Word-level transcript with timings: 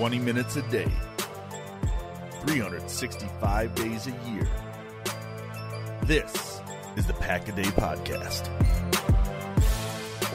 20 0.00 0.18
minutes 0.18 0.56
a 0.56 0.62
day, 0.70 0.90
365 2.46 3.74
days 3.74 4.06
a 4.06 4.30
year. 4.30 4.48
This 6.04 6.62
is 6.96 7.06
the 7.06 7.12
Pack 7.12 7.48
a 7.48 7.52
Day 7.52 7.64
Podcast. 7.64 8.48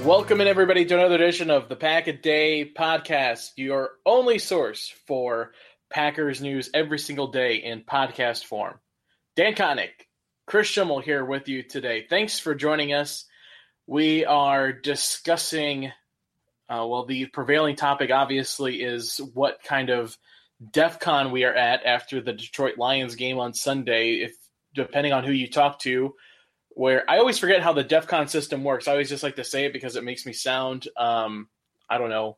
Welcome 0.06 0.42
in 0.42 0.48
everybody 0.48 0.86
to 0.86 0.94
another 0.94 1.16
edition 1.16 1.50
of 1.50 1.68
the 1.68 1.76
Pack 1.76 2.06
a 2.06 2.14
Day 2.14 2.72
Podcast, 2.78 3.54
your 3.56 3.94
only 4.06 4.38
source 4.38 4.94
for 5.08 5.54
Packers 5.90 6.42
news 6.42 6.70
every 6.72 7.00
single 7.00 7.30
day 7.30 7.56
in 7.56 7.82
podcast 7.82 8.44
form. 8.44 8.78
Dan 9.36 9.56
Koenig, 9.56 9.90
Kris 10.46 10.68
Schimmel 10.68 11.00
here 11.00 11.26
with 11.26 11.48
you 11.48 11.64
today. 11.64 12.06
Thanks 12.08 12.38
for 12.38 12.54
joining 12.54 12.94
us. 12.94 13.26
We 13.88 14.26
are 14.26 14.72
discussing, 14.72 15.92
uh, 16.70 16.86
well, 16.88 17.06
the 17.06 17.26
prevailing 17.28 17.76
topic 17.76 18.12
obviously 18.12 18.82
is 18.82 19.20
what 19.34 19.64
kind 19.64 19.90
of 19.90 20.18
DEF 20.72 21.00
CON 21.00 21.32
we 21.32 21.44
are 21.44 21.54
at 21.54 21.86
after 21.86 22.22
the 22.22 22.34
Detroit 22.34 22.78
Lions 22.78 23.16
game 23.16 23.38
on 23.38 23.54
Sunday. 23.54 24.22
If 24.24 24.36
depending 24.74 25.14
on 25.14 25.24
who 25.24 25.32
you 25.32 25.50
talk 25.50 25.80
to, 25.80 26.16
where 26.70 27.10
I 27.10 27.18
always 27.18 27.40
forget 27.40 27.62
how 27.62 27.74
the 27.74 27.84
DEF 27.84 28.08
CON 28.08 28.28
system 28.28 28.64
works. 28.64 28.88
I 28.88 28.92
always 28.92 29.10
just 29.10 29.24
like 29.24 29.38
to 29.38 29.44
say 29.44 29.66
it 29.66 29.74
because 29.74 29.96
it 29.96 30.04
makes 30.04 30.26
me 30.26 30.34
sound, 30.34 30.88
um, 30.98 31.48
I 31.90 31.98
don't 31.98 32.10
know, 32.10 32.38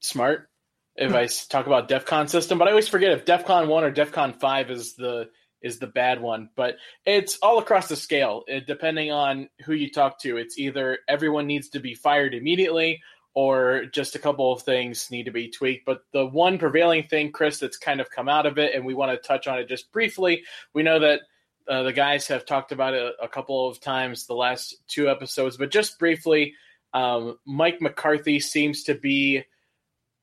smart 0.00 0.48
if 0.96 1.14
I 1.14 1.26
talk 1.26 1.66
about 1.66 1.88
DEF 1.88 2.04
CON 2.06 2.28
system. 2.28 2.58
But 2.58 2.68
I 2.68 2.70
always 2.70 2.88
forget 2.88 3.12
if 3.12 3.24
DEF 3.24 3.44
CON 3.46 3.68
one 3.68 3.84
or 3.84 3.90
DEF 3.90 4.12
CON 4.12 4.34
five 4.34 4.70
is 4.70 4.94
the 4.94 5.30
is 5.62 5.78
the 5.78 5.86
bad 5.86 6.20
one. 6.20 6.50
But 6.56 6.76
it's 7.04 7.38
all 7.38 7.58
across 7.58 7.88
the 7.88 7.96
scale, 7.96 8.44
it, 8.46 8.66
depending 8.66 9.10
on 9.10 9.48
who 9.64 9.72
you 9.72 9.90
talk 9.90 10.20
to. 10.20 10.36
It's 10.36 10.58
either 10.58 10.98
everyone 11.08 11.46
needs 11.46 11.70
to 11.70 11.80
be 11.80 11.94
fired 11.94 12.34
immediately, 12.34 13.02
or 13.34 13.84
just 13.92 14.14
a 14.14 14.20
couple 14.20 14.52
of 14.52 14.62
things 14.62 15.10
need 15.10 15.24
to 15.24 15.30
be 15.30 15.50
tweaked. 15.50 15.84
But 15.84 16.02
the 16.12 16.26
one 16.26 16.58
prevailing 16.58 17.04
thing, 17.04 17.32
Kris, 17.32 17.58
that's 17.58 17.76
kind 17.76 18.00
of 18.00 18.10
come 18.10 18.28
out 18.28 18.46
of 18.46 18.58
it, 18.58 18.74
and 18.74 18.84
we 18.84 18.94
want 18.94 19.12
to 19.12 19.28
touch 19.28 19.46
on 19.46 19.58
it 19.58 19.68
just 19.68 19.92
briefly. 19.92 20.44
We 20.74 20.82
know 20.82 21.00
that. 21.00 21.20
Uh, 21.68 21.82
the 21.82 21.92
guys 21.92 22.28
have 22.28 22.46
talked 22.46 22.70
about 22.70 22.94
it 22.94 23.12
a 23.20 23.26
couple 23.26 23.68
of 23.68 23.80
times 23.80 24.24
the 24.24 24.34
last 24.34 24.76
two 24.86 25.10
episodes, 25.10 25.56
but 25.56 25.68
just 25.68 25.98
briefly, 25.98 26.54
um, 26.94 27.40
Mike 27.44 27.80
McCarthy 27.80 28.38
seems 28.38 28.84
to 28.84 28.94
be 28.94 29.44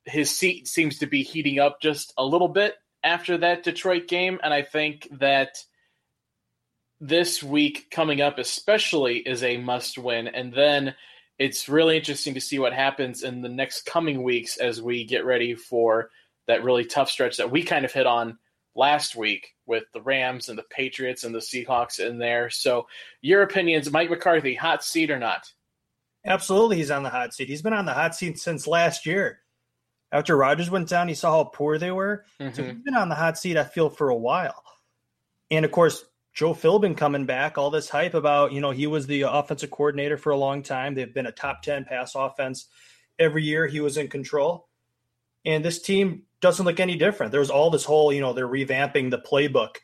his 0.05 0.29
seat 0.29 0.67
seems 0.67 0.99
to 0.99 1.07
be 1.07 1.23
heating 1.23 1.59
up 1.59 1.81
just 1.81 2.13
a 2.17 2.25
little 2.25 2.47
bit 2.47 2.75
after 3.03 3.37
that 3.39 3.63
Detroit 3.63 4.07
game. 4.07 4.39
And 4.43 4.53
I 4.53 4.61
think 4.61 5.07
that 5.19 5.57
this 6.99 7.43
week 7.43 7.87
coming 7.91 8.21
up, 8.21 8.39
especially, 8.39 9.17
is 9.17 9.43
a 9.43 9.57
must 9.57 9.97
win. 9.97 10.27
And 10.27 10.53
then 10.53 10.95
it's 11.37 11.67
really 11.67 11.97
interesting 11.97 12.33
to 12.35 12.41
see 12.41 12.59
what 12.59 12.73
happens 12.73 13.23
in 13.23 13.41
the 13.41 13.49
next 13.49 13.85
coming 13.85 14.23
weeks 14.23 14.57
as 14.57 14.81
we 14.81 15.03
get 15.03 15.25
ready 15.25 15.55
for 15.55 16.09
that 16.47 16.63
really 16.63 16.85
tough 16.85 17.09
stretch 17.09 17.37
that 17.37 17.51
we 17.51 17.63
kind 17.63 17.85
of 17.85 17.91
hit 17.91 18.05
on 18.05 18.37
last 18.75 19.15
week 19.15 19.49
with 19.65 19.83
the 19.93 20.01
Rams 20.01 20.49
and 20.49 20.57
the 20.57 20.65
Patriots 20.69 21.23
and 21.23 21.33
the 21.33 21.39
Seahawks 21.39 21.99
in 21.99 22.17
there. 22.17 22.49
So, 22.49 22.87
your 23.21 23.41
opinions, 23.41 23.91
Mike 23.91 24.09
McCarthy, 24.09 24.55
hot 24.55 24.83
seat 24.83 25.11
or 25.11 25.19
not? 25.19 25.51
Absolutely, 26.25 26.77
he's 26.77 26.91
on 26.91 27.03
the 27.03 27.09
hot 27.09 27.33
seat. 27.33 27.49
He's 27.49 27.61
been 27.61 27.73
on 27.73 27.85
the 27.85 27.93
hot 27.93 28.15
seat 28.15 28.39
since 28.39 28.67
last 28.67 29.05
year 29.05 29.42
after 30.13 30.37
Rodgers 30.37 30.69
went 30.69 30.87
down, 30.87 31.07
he 31.07 31.15
saw 31.15 31.31
how 31.31 31.43
poor 31.45 31.79
they 31.79 31.91
were. 31.91 32.23
Mm-hmm. 32.39 32.55
So 32.55 32.63
he's 32.63 32.83
been 32.83 32.95
on 32.95 33.09
the 33.09 33.15
hot 33.15 33.37
seat, 33.37 33.57
I 33.57 33.63
feel, 33.63 33.89
for 33.89 34.09
a 34.09 34.15
while. 34.15 34.63
And 35.49 35.65
of 35.65 35.71
course, 35.71 36.05
Joe 36.33 36.53
Philbin 36.53 36.95
coming 36.95 37.25
back, 37.25 37.57
all 37.57 37.71
this 37.71 37.89
hype 37.89 38.13
about, 38.13 38.53
you 38.53 38.61
know, 38.61 38.69
he 38.69 38.85
was 38.85 39.07
the 39.07 39.23
offensive 39.23 39.71
coordinator 39.71 40.17
for 40.17 40.29
a 40.29 40.37
long 40.37 40.61
time. 40.61 40.93
They've 40.93 41.13
been 41.13 41.25
a 41.25 41.31
top 41.31 41.63
10 41.63 41.85
pass 41.85 42.13
offense 42.13 42.67
every 43.17 43.43
year. 43.43 43.65
He 43.65 43.79
was 43.79 43.97
in 43.97 44.07
control. 44.07 44.67
And 45.45 45.65
this 45.65 45.81
team 45.81 46.23
doesn't 46.41 46.65
look 46.65 46.79
any 46.79 46.95
different. 46.95 47.31
There's 47.31 47.49
all 47.49 47.71
this 47.71 47.83
whole, 47.83 48.13
you 48.13 48.21
know, 48.21 48.33
they're 48.33 48.47
revamping 48.47 49.09
the 49.09 49.17
playbook. 49.19 49.77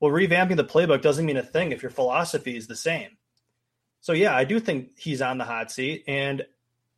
Well, 0.00 0.10
revamping 0.10 0.56
the 0.56 0.64
playbook 0.64 1.02
doesn't 1.02 1.24
mean 1.24 1.36
a 1.36 1.42
thing 1.42 1.72
if 1.72 1.82
your 1.82 1.90
philosophy 1.90 2.56
is 2.56 2.66
the 2.66 2.76
same. 2.76 3.10
So, 4.00 4.12
yeah, 4.12 4.34
I 4.34 4.44
do 4.44 4.58
think 4.58 4.98
he's 4.98 5.20
on 5.20 5.36
the 5.36 5.44
hot 5.44 5.70
seat. 5.70 6.04
And 6.08 6.46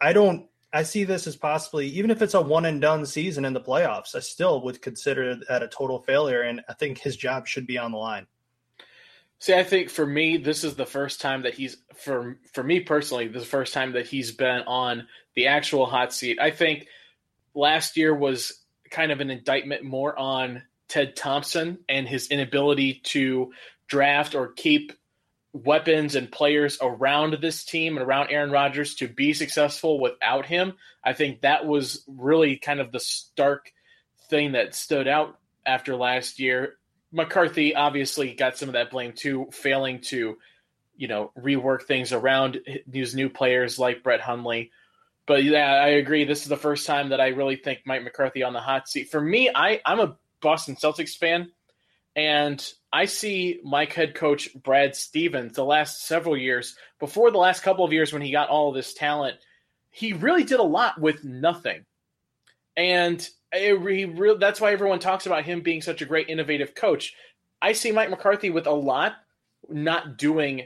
I 0.00 0.12
don't 0.12 0.48
I 0.72 0.82
see 0.82 1.04
this 1.04 1.26
as 1.26 1.36
possibly, 1.36 1.86
even 1.88 2.10
if 2.10 2.20
it's 2.20 2.34
a 2.34 2.40
one 2.40 2.66
and 2.66 2.80
done 2.80 3.06
season 3.06 3.44
in 3.44 3.54
the 3.54 3.60
playoffs, 3.60 4.14
I 4.14 4.20
still 4.20 4.62
would 4.64 4.82
consider 4.82 5.36
that 5.48 5.62
a 5.62 5.68
total 5.68 6.00
failure. 6.00 6.42
And 6.42 6.60
I 6.68 6.74
think 6.74 6.98
his 6.98 7.16
job 7.16 7.46
should 7.46 7.66
be 7.66 7.78
on 7.78 7.92
the 7.92 7.98
line. 7.98 8.26
See, 9.40 9.54
I 9.54 9.62
think 9.62 9.88
for 9.88 10.04
me, 10.04 10.36
this 10.36 10.64
is 10.64 10.74
the 10.74 10.84
first 10.84 11.20
time 11.20 11.42
that 11.42 11.54
he's 11.54 11.76
for 11.94 12.38
for 12.52 12.62
me 12.62 12.80
personally, 12.80 13.28
the 13.28 13.40
first 13.40 13.72
time 13.72 13.92
that 13.92 14.06
he's 14.06 14.32
been 14.32 14.62
on 14.62 15.06
the 15.34 15.46
actual 15.46 15.86
hot 15.86 16.12
seat. 16.12 16.38
I 16.40 16.50
think 16.50 16.88
last 17.54 17.96
year 17.96 18.14
was 18.14 18.64
kind 18.90 19.12
of 19.12 19.20
an 19.20 19.30
indictment 19.30 19.84
more 19.84 20.18
on 20.18 20.64
Ted 20.88 21.14
Thompson 21.14 21.78
and 21.88 22.08
his 22.08 22.28
inability 22.28 23.00
to 23.04 23.52
draft 23.86 24.34
or 24.34 24.48
keep 24.48 24.92
weapons 25.52 26.14
and 26.14 26.30
players 26.30 26.78
around 26.80 27.38
this 27.40 27.64
team 27.64 27.96
and 27.96 28.06
around 28.06 28.30
Aaron 28.30 28.50
Rodgers 28.50 28.96
to 28.96 29.08
be 29.08 29.32
successful 29.32 29.98
without 29.98 30.46
him. 30.46 30.74
I 31.02 31.14
think 31.14 31.40
that 31.40 31.66
was 31.66 32.04
really 32.06 32.56
kind 32.56 32.80
of 32.80 32.92
the 32.92 33.00
stark 33.00 33.72
thing 34.28 34.52
that 34.52 34.74
stood 34.74 35.08
out 35.08 35.38
after 35.64 35.96
last 35.96 36.38
year. 36.38 36.74
McCarthy 37.12 37.74
obviously 37.74 38.34
got 38.34 38.58
some 38.58 38.68
of 38.68 38.74
that 38.74 38.90
blame 38.90 39.12
too, 39.12 39.48
failing 39.50 40.00
to, 40.02 40.36
you 40.96 41.08
know, 41.08 41.32
rework 41.38 41.82
things 41.84 42.12
around 42.12 42.60
these 42.86 43.14
new 43.14 43.30
players 43.30 43.78
like 43.78 44.02
Brett 44.02 44.20
Hundley. 44.20 44.70
But 45.26 45.44
yeah, 45.44 45.74
I 45.74 45.88
agree. 45.88 46.24
This 46.24 46.42
is 46.42 46.48
the 46.48 46.56
first 46.56 46.86
time 46.86 47.10
that 47.10 47.20
I 47.20 47.28
really 47.28 47.56
think 47.56 47.80
Mike 47.86 48.02
McCarthy 48.02 48.42
on 48.42 48.52
the 48.52 48.60
hot 48.60 48.88
seat. 48.88 49.10
For 49.10 49.20
me, 49.20 49.50
I, 49.54 49.80
I'm 49.84 50.00
a 50.00 50.16
Boston 50.40 50.76
Celtics 50.76 51.16
fan. 51.16 51.50
And 52.18 52.68
I 52.92 53.04
see 53.04 53.60
Mike 53.62 53.92
head 53.92 54.16
coach 54.16 54.48
Brad 54.52 54.96
Stevens 54.96 55.54
the 55.54 55.64
last 55.64 56.04
several 56.04 56.36
years, 56.36 56.74
before 56.98 57.30
the 57.30 57.38
last 57.38 57.62
couple 57.62 57.84
of 57.84 57.92
years 57.92 58.12
when 58.12 58.22
he 58.22 58.32
got 58.32 58.48
all 58.48 58.70
of 58.70 58.74
this 58.74 58.92
talent, 58.92 59.36
he 59.92 60.14
really 60.14 60.42
did 60.42 60.58
a 60.58 60.64
lot 60.64 61.00
with 61.00 61.22
nothing. 61.22 61.84
And 62.76 63.20
it, 63.52 63.78
he 63.96 64.04
really, 64.04 64.38
that's 64.40 64.60
why 64.60 64.72
everyone 64.72 64.98
talks 64.98 65.26
about 65.26 65.44
him 65.44 65.60
being 65.60 65.80
such 65.80 66.02
a 66.02 66.06
great 66.06 66.28
innovative 66.28 66.74
coach. 66.74 67.14
I 67.62 67.70
see 67.70 67.92
Mike 67.92 68.10
McCarthy 68.10 68.50
with 68.50 68.66
a 68.66 68.72
lot 68.72 69.12
not 69.68 70.18
doing 70.18 70.64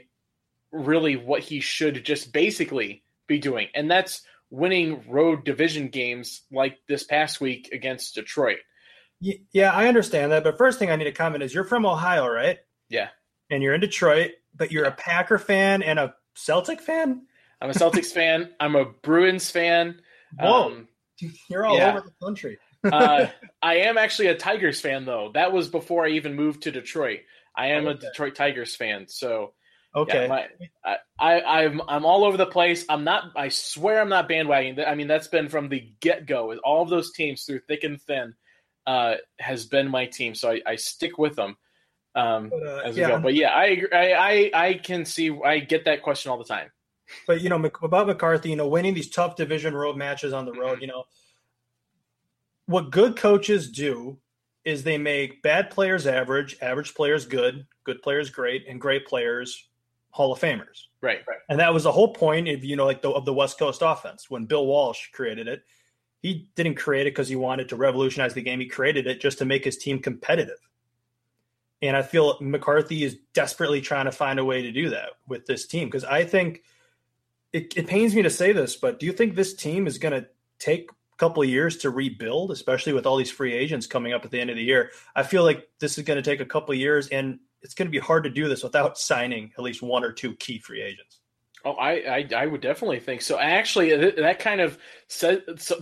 really 0.71 1.17
what 1.17 1.43
he 1.43 1.59
should 1.59 2.03
just 2.03 2.33
basically 2.33 3.03
be 3.27 3.37
doing. 3.37 3.67
And 3.75 3.91
that's 3.91 4.23
winning 4.49 5.03
road 5.07 5.45
division 5.45 5.89
games 5.89 6.41
like 6.51 6.79
this 6.87 7.03
past 7.03 7.39
week 7.39 7.69
against 7.71 8.15
Detroit. 8.15 8.57
Yeah, 9.51 9.71
I 9.71 9.87
understand 9.87 10.31
that. 10.31 10.43
But 10.43 10.57
first 10.57 10.79
thing 10.79 10.91
I 10.91 10.95
need 10.95 11.05
to 11.05 11.11
comment 11.11 11.43
is 11.43 11.53
you're 11.53 11.63
from 11.63 11.85
Ohio, 11.85 12.27
right? 12.27 12.59
Yeah. 12.89 13.09
And 13.49 13.63
you're 13.63 13.73
in 13.73 13.81
Detroit, 13.81 14.31
but 14.55 14.71
you're 14.71 14.85
a 14.85 14.91
Packer 14.91 15.37
fan 15.37 15.81
and 15.81 15.99
a 15.99 16.15
Celtic 16.35 16.81
fan? 16.81 17.21
I'm 17.61 17.69
a 17.69 17.73
Celtics 17.73 18.07
fan. 18.13 18.51
I'm 18.59 18.75
a 18.75 18.85
Bruins 18.85 19.49
fan. 19.49 20.01
Whoa. 20.39 20.65
Um, 20.65 20.87
you're 21.49 21.65
all 21.65 21.77
yeah. 21.77 21.91
over 21.91 22.01
the 22.01 22.25
country. 22.25 22.57
uh, 22.83 23.27
I 23.61 23.75
am 23.77 23.97
actually 23.97 24.27
a 24.27 24.35
Tigers 24.35 24.81
fan, 24.81 25.05
though. 25.05 25.31
That 25.33 25.53
was 25.53 25.69
before 25.69 26.05
I 26.05 26.09
even 26.09 26.35
moved 26.35 26.63
to 26.63 26.71
Detroit. 26.71 27.21
I 27.55 27.67
am 27.67 27.87
okay. 27.87 27.97
a 27.97 28.09
Detroit 28.09 28.35
Tigers 28.35 28.75
fan. 28.75 29.07
So, 29.07 29.53
okay, 29.95 30.23
yeah, 30.23 30.27
my, 30.27 30.47
I, 30.83 30.97
I, 31.19 31.63
I'm 31.63 31.81
I'm 31.87 32.05
all 32.05 32.25
over 32.25 32.35
the 32.35 32.47
place. 32.47 32.83
I'm 32.89 33.03
not. 33.03 33.31
I 33.35 33.49
swear 33.49 34.01
I'm 34.01 34.09
not 34.09 34.27
bandwagoning. 34.27 34.85
I 34.85 34.95
mean, 34.95 35.07
that's 35.07 35.27
been 35.27 35.49
from 35.49 35.69
the 35.69 35.87
get 35.99 36.25
go. 36.25 36.47
With 36.47 36.59
all 36.63 36.81
of 36.81 36.89
those 36.89 37.13
teams 37.13 37.43
through 37.43 37.59
thick 37.67 37.83
and 37.83 38.01
thin, 38.01 38.33
uh, 38.87 39.15
has 39.39 39.65
been 39.65 39.89
my 39.89 40.05
team, 40.05 40.35
so 40.35 40.51
I, 40.51 40.61
I 40.65 40.75
stick 40.75 41.17
with 41.17 41.35
them 41.35 41.57
um, 42.15 42.49
but, 42.49 42.63
uh, 42.63 42.81
as 42.85 42.95
we 42.95 43.01
yeah, 43.01 43.07
go. 43.09 43.19
But 43.19 43.33
yeah, 43.33 43.49
I, 43.49 43.81
I 43.93 44.51
I 44.53 44.73
can 44.75 45.05
see 45.05 45.37
I 45.43 45.59
get 45.59 45.85
that 45.85 46.01
question 46.01 46.31
all 46.31 46.37
the 46.37 46.43
time. 46.43 46.69
But 47.27 47.41
you 47.41 47.49
know 47.49 47.63
about 47.81 48.07
McCarthy, 48.07 48.49
you 48.49 48.55
know, 48.55 48.67
winning 48.67 48.93
these 48.93 49.09
tough 49.09 49.35
division 49.35 49.75
road 49.75 49.97
matches 49.97 50.33
on 50.33 50.45
the 50.45 50.53
road, 50.53 50.73
mm-hmm. 50.73 50.81
you 50.81 50.87
know, 50.87 51.03
what 52.67 52.91
good 52.91 53.15
coaches 53.15 53.69
do 53.69 54.17
is 54.63 54.83
they 54.83 54.97
make 54.97 55.41
bad 55.41 55.69
players 55.69 56.07
average, 56.07 56.55
average 56.61 56.93
players 56.93 57.25
good, 57.25 57.65
good 57.83 58.01
players 58.01 58.29
great, 58.29 58.65
and 58.67 58.79
great 58.79 59.05
players 59.05 59.67
Hall 60.11 60.31
of 60.31 60.39
Famers. 60.39 60.85
Right, 61.01 61.21
right. 61.27 61.39
And 61.49 61.59
that 61.59 61.73
was 61.73 61.83
the 61.83 61.91
whole 61.91 62.13
point 62.13 62.47
of 62.47 62.63
you 62.63 62.75
know 62.75 62.85
like 62.85 63.01
the, 63.01 63.09
of 63.09 63.25
the 63.25 63.33
West 63.33 63.57
Coast 63.57 63.81
offense 63.83 64.29
when 64.29 64.45
Bill 64.45 64.65
Walsh 64.65 65.09
created 65.11 65.47
it 65.47 65.63
he 66.23 66.49
didn't 66.55 66.75
create 66.75 67.05
it 67.05 67.11
because 67.11 67.27
he 67.27 67.35
wanted 67.35 67.69
to 67.69 67.75
revolutionize 67.75 68.33
the 68.33 68.41
game. 68.41 68.61
He 68.61 68.65
created 68.65 69.07
it 69.07 69.19
just 69.19 69.39
to 69.39 69.45
make 69.45 69.65
his 69.65 69.77
team 69.77 69.99
competitive. 69.99 70.57
And 71.81 71.97
I 71.97 72.01
feel 72.01 72.37
McCarthy 72.39 73.03
is 73.03 73.17
desperately 73.33 73.81
trying 73.81 74.05
to 74.05 74.11
find 74.11 74.39
a 74.39 74.45
way 74.45 74.61
to 74.61 74.71
do 74.71 74.89
that 74.91 75.09
with 75.27 75.45
this 75.45 75.67
team 75.67 75.89
because 75.89 76.05
I 76.05 76.23
think 76.23 76.63
it, 77.51 77.77
it, 77.77 77.87
pains 77.87 78.15
me 78.15 78.21
to 78.21 78.29
say 78.29 78.53
this, 78.53 78.77
but 78.77 79.01
do 79.01 79.05
you 79.05 79.11
think 79.11 79.35
this 79.35 79.53
team 79.53 79.85
is 79.85 79.97
going 79.97 80.13
to 80.13 80.25
take 80.59 80.89
a 80.91 81.17
couple 81.17 81.43
of 81.43 81.49
years 81.49 81.75
to 81.79 81.89
rebuild, 81.89 82.51
especially 82.51 82.93
with 82.93 83.05
all 83.05 83.17
these 83.17 83.29
free 83.29 83.53
agents 83.53 83.85
coming 83.85 84.13
up 84.13 84.23
at 84.23 84.31
the 84.31 84.39
end 84.39 84.49
of 84.49 84.55
the 84.55 84.63
year? 84.63 84.91
I 85.13 85.23
feel 85.23 85.43
like 85.43 85.67
this 85.79 85.97
is 85.97 86.05
going 86.05 86.23
to 86.23 86.27
take 86.27 86.39
a 86.39 86.45
couple 86.45 86.71
of 86.71 86.79
years, 86.79 87.09
and 87.09 87.37
it's 87.61 87.73
going 87.73 87.87
to 87.87 87.91
be 87.91 87.99
hard 87.99 88.23
to 88.23 88.29
do 88.29 88.47
this 88.47 88.63
without 88.63 88.97
signing 89.09 89.51
at 89.57 89.63
least 89.63 89.81
one 89.81 90.05
or 90.05 90.13
two 90.13 90.35
key 90.37 90.57
free 90.57 90.81
agents. 90.81 91.19
Oh, 91.65 91.73
I, 91.73 91.91
I, 91.91 92.29
I 92.35 92.45
would 92.45 92.61
definitely 92.61 92.99
think 92.99 93.21
so. 93.21 93.39
Actually, 93.39 93.93
uh, 93.93 94.11
that 94.17 94.39
kind 94.39 94.59
of 94.59 94.77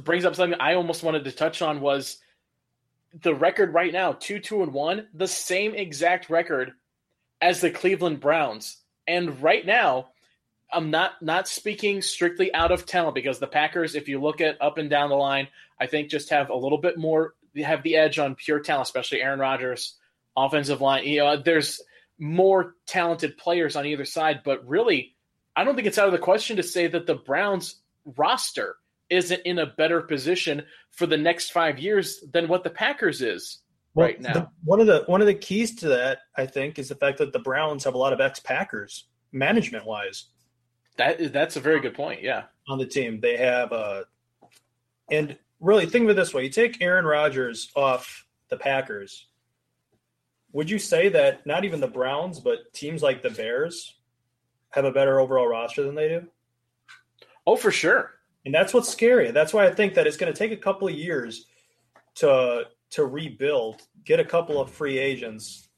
brings 0.03 0.25
up 0.25 0.35
something 0.35 0.59
I 0.59 0.75
almost 0.75 1.03
wanted 1.03 1.23
to 1.25 1.31
touch 1.31 1.61
on 1.61 1.81
was 1.81 2.17
the 3.21 3.33
record 3.33 3.73
right 3.73 3.91
now, 3.91 4.13
two, 4.13 4.39
two, 4.39 4.61
and 4.61 4.73
one, 4.73 5.07
the 5.13 5.27
same 5.27 5.73
exact 5.73 6.29
record 6.29 6.73
as 7.41 7.61
the 7.61 7.71
Cleveland 7.71 8.19
Browns. 8.19 8.77
And 9.07 9.41
right 9.41 9.65
now, 9.65 10.09
I'm 10.71 10.91
not 10.91 11.21
not 11.21 11.47
speaking 11.47 12.01
strictly 12.01 12.53
out 12.53 12.71
of 12.71 12.85
talent 12.85 13.15
because 13.15 13.39
the 13.39 13.47
Packers, 13.47 13.95
if 13.95 14.07
you 14.07 14.21
look 14.21 14.39
at 14.39 14.61
up 14.61 14.77
and 14.77 14.89
down 14.89 15.09
the 15.09 15.15
line, 15.15 15.47
I 15.79 15.87
think 15.87 16.09
just 16.09 16.29
have 16.29 16.49
a 16.49 16.55
little 16.55 16.77
bit 16.77 16.97
more 16.97 17.33
have 17.63 17.83
the 17.83 17.97
edge 17.97 18.19
on 18.19 18.35
pure 18.35 18.59
talent, 18.59 18.87
especially 18.87 19.21
Aaron 19.21 19.39
Rodgers, 19.39 19.95
offensive 20.37 20.79
line. 20.79 21.05
You 21.05 21.19
know, 21.19 21.37
there's 21.37 21.81
more 22.19 22.75
talented 22.85 23.37
players 23.37 23.75
on 23.75 23.85
either 23.85 24.05
side, 24.05 24.41
but 24.45 24.65
really, 24.65 25.15
I 25.55 25.63
don't 25.63 25.75
think 25.75 25.87
it's 25.87 25.97
out 25.97 26.07
of 26.07 26.13
the 26.13 26.19
question 26.19 26.57
to 26.57 26.63
say 26.63 26.87
that 26.87 27.07
the 27.07 27.15
Browns 27.15 27.81
roster 28.05 28.77
isn't 29.09 29.41
in 29.41 29.59
a 29.59 29.65
better 29.65 30.01
position 30.01 30.63
for 30.91 31.05
the 31.05 31.17
next 31.17 31.51
five 31.51 31.79
years 31.79 32.23
than 32.31 32.47
what 32.47 32.63
the 32.63 32.69
Packers 32.69 33.21
is 33.21 33.59
well, 33.93 34.07
right 34.07 34.19
now. 34.19 34.33
The, 34.33 34.49
one 34.63 34.79
of 34.79 34.87
the 34.87 35.03
one 35.07 35.21
of 35.21 35.27
the 35.27 35.33
keys 35.33 35.75
to 35.77 35.89
that, 35.89 36.19
I 36.35 36.45
think, 36.45 36.79
is 36.79 36.89
the 36.89 36.95
fact 36.95 37.17
that 37.17 37.33
the 37.33 37.39
Browns 37.39 37.83
have 37.83 37.93
a 37.93 37.97
lot 37.97 38.13
of 38.13 38.21
ex 38.21 38.39
Packers 38.39 39.05
management 39.31 39.85
wise. 39.85 40.27
That 40.97 41.33
that's 41.33 41.57
a 41.57 41.61
very 41.61 41.81
good 41.81 41.93
point. 41.93 42.21
Yeah, 42.21 42.43
on 42.67 42.79
the 42.79 42.85
team 42.85 43.19
they 43.19 43.37
have 43.37 43.73
uh, 43.73 44.03
and 45.09 45.37
really 45.59 45.85
think 45.85 46.05
of 46.05 46.11
it 46.11 46.13
this 46.15 46.33
way: 46.33 46.43
you 46.43 46.49
take 46.49 46.81
Aaron 46.81 47.05
Rodgers 47.05 47.69
off 47.75 48.25
the 48.49 48.57
Packers. 48.57 49.27
Would 50.53 50.69
you 50.69 50.79
say 50.79 51.09
that 51.09 51.45
not 51.45 51.63
even 51.63 51.79
the 51.79 51.87
Browns, 51.87 52.39
but 52.39 52.73
teams 52.73 53.01
like 53.01 53.21
the 53.21 53.29
Bears 53.29 53.95
have 54.71 54.85
a 54.85 54.91
better 54.91 55.19
overall 55.19 55.47
roster 55.47 55.83
than 55.83 55.95
they 55.95 56.07
do? 56.07 56.27
Oh, 57.45 57.55
for 57.55 57.71
sure. 57.71 58.11
And 58.45 58.53
that's 58.53 58.73
what's 58.73 58.89
scary. 58.89 59.31
That's 59.31 59.53
why 59.53 59.67
I 59.67 59.73
think 59.73 59.93
that 59.93 60.07
it's 60.07 60.17
going 60.17 60.31
to 60.31 60.37
take 60.37 60.51
a 60.51 60.57
couple 60.57 60.87
of 60.87 60.93
years 60.93 61.45
to 62.15 62.65
to 62.91 63.05
rebuild, 63.05 63.81
get 64.03 64.19
a 64.19 64.25
couple 64.25 64.59
of 64.59 64.69
free 64.69 64.97
agents, 64.97 65.69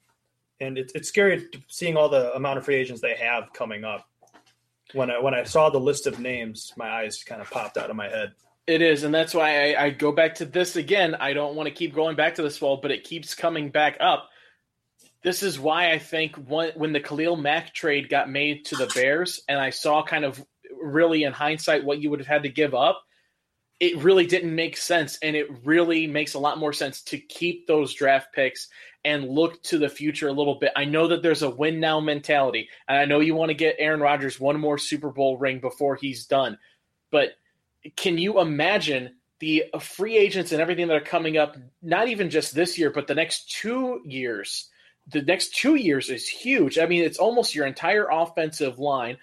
and 0.59 0.77
it's 0.77 0.93
it's 0.93 1.09
scary 1.09 1.47
seeing 1.67 1.97
all 1.97 2.09
the 2.09 2.33
amount 2.33 2.57
of 2.57 2.65
free 2.65 2.75
agents 2.75 3.01
they 3.01 3.15
have 3.15 3.51
coming 3.53 3.83
up 3.83 4.07
when 4.93 5.09
I 5.11 5.19
when 5.19 5.33
I 5.33 5.43
saw 5.43 5.69
the 5.69 5.79
list 5.79 6.07
of 6.07 6.19
names, 6.19 6.73
my 6.77 6.89
eyes 6.89 7.23
kind 7.23 7.41
of 7.41 7.49
popped 7.49 7.77
out 7.77 7.89
of 7.89 7.95
my 7.95 8.07
head. 8.07 8.33
It 8.65 8.81
is, 8.81 9.03
and 9.03 9.13
that's 9.13 9.33
why 9.33 9.73
I, 9.73 9.85
I 9.85 9.89
go 9.89 10.11
back 10.11 10.35
to 10.35 10.45
this 10.45 10.77
again. 10.77 11.15
I 11.15 11.33
don't 11.33 11.55
want 11.55 11.67
to 11.67 11.73
keep 11.73 11.93
going 11.93 12.15
back 12.15 12.35
to 12.35 12.41
this 12.41 12.61
well, 12.61 12.77
but 12.77 12.91
it 12.91 13.03
keeps 13.03 13.35
coming 13.35 13.69
back 13.69 13.97
up. 13.99 14.29
This 15.23 15.41
is 15.41 15.59
why 15.59 15.91
I 15.91 15.99
think 15.99 16.35
when, 16.35 16.91
the 16.91 16.99
Khalil 16.99 17.37
Mack 17.37 17.73
trade 17.73 18.09
got 18.09 18.29
made 18.29 18.65
to 18.65 18.75
the 18.75 18.91
Bears, 18.93 19.41
and 19.47 19.59
I 19.59 19.69
saw 19.69 20.03
kind 20.03 20.25
of 20.25 20.43
really 20.81 21.23
in 21.23 21.31
hindsight 21.31 21.85
what 21.85 21.99
you 21.99 22.09
would 22.09 22.19
have 22.19 22.27
had 22.27 22.43
to 22.43 22.49
give 22.49 22.73
up, 22.73 23.03
it 23.79 23.97
really 23.97 24.25
didn't 24.25 24.53
make 24.53 24.75
sense. 24.75 25.17
And 25.21 25.35
it 25.35 25.47
really 25.65 26.07
makes 26.07 26.33
a 26.33 26.39
lot 26.39 26.57
more 26.57 26.73
sense 26.73 27.01
to 27.03 27.17
keep 27.17 27.67
those 27.67 27.93
draft 27.93 28.33
picks 28.33 28.67
and 29.05 29.29
look 29.29 29.61
to 29.63 29.77
the 29.77 29.89
future 29.89 30.27
a 30.27 30.33
little 30.33 30.55
bit. 30.55 30.71
I 30.75 30.85
know 30.85 31.07
that 31.07 31.21
there's 31.21 31.41
a 31.41 31.49
win 31.49 31.79
now 31.79 31.99
mentality, 31.99 32.69
and 32.87 32.97
I 32.97 33.05
know 33.05 33.19
you 33.19 33.35
want 33.35 33.49
to 33.49 33.55
get 33.55 33.75
Aaron 33.79 34.01
Rodgers 34.01 34.39
one 34.39 34.59
more 34.59 34.77
Super 34.77 35.09
Bowl 35.09 35.37
ring 35.37 35.59
before 35.59 35.95
he's 35.95 36.25
done. 36.25 36.57
But 37.11 37.29
can 37.95 38.17
you 38.17 38.41
imagine 38.41 39.15
the 39.39 39.65
free 39.79 40.17
agents 40.17 40.51
and 40.51 40.61
everything 40.61 40.87
that 40.87 40.97
are 40.97 41.01
coming 41.01 41.37
up, 41.37 41.57
not 41.81 42.07
even 42.07 42.29
just 42.29 42.55
this 42.55 42.77
year, 42.77 42.89
but 42.91 43.07
the 43.07 43.15
next 43.15 43.51
two 43.51 44.01
years? 44.05 44.69
The 45.07 45.21
next 45.21 45.55
two 45.55 45.75
years 45.75 46.09
is 46.09 46.27
huge. 46.27 46.79
I 46.79 46.85
mean, 46.85 47.03
it's 47.03 47.17
almost 47.17 47.55
your 47.55 47.65
entire 47.65 48.07
offensive 48.09 48.79
line. 48.79 49.17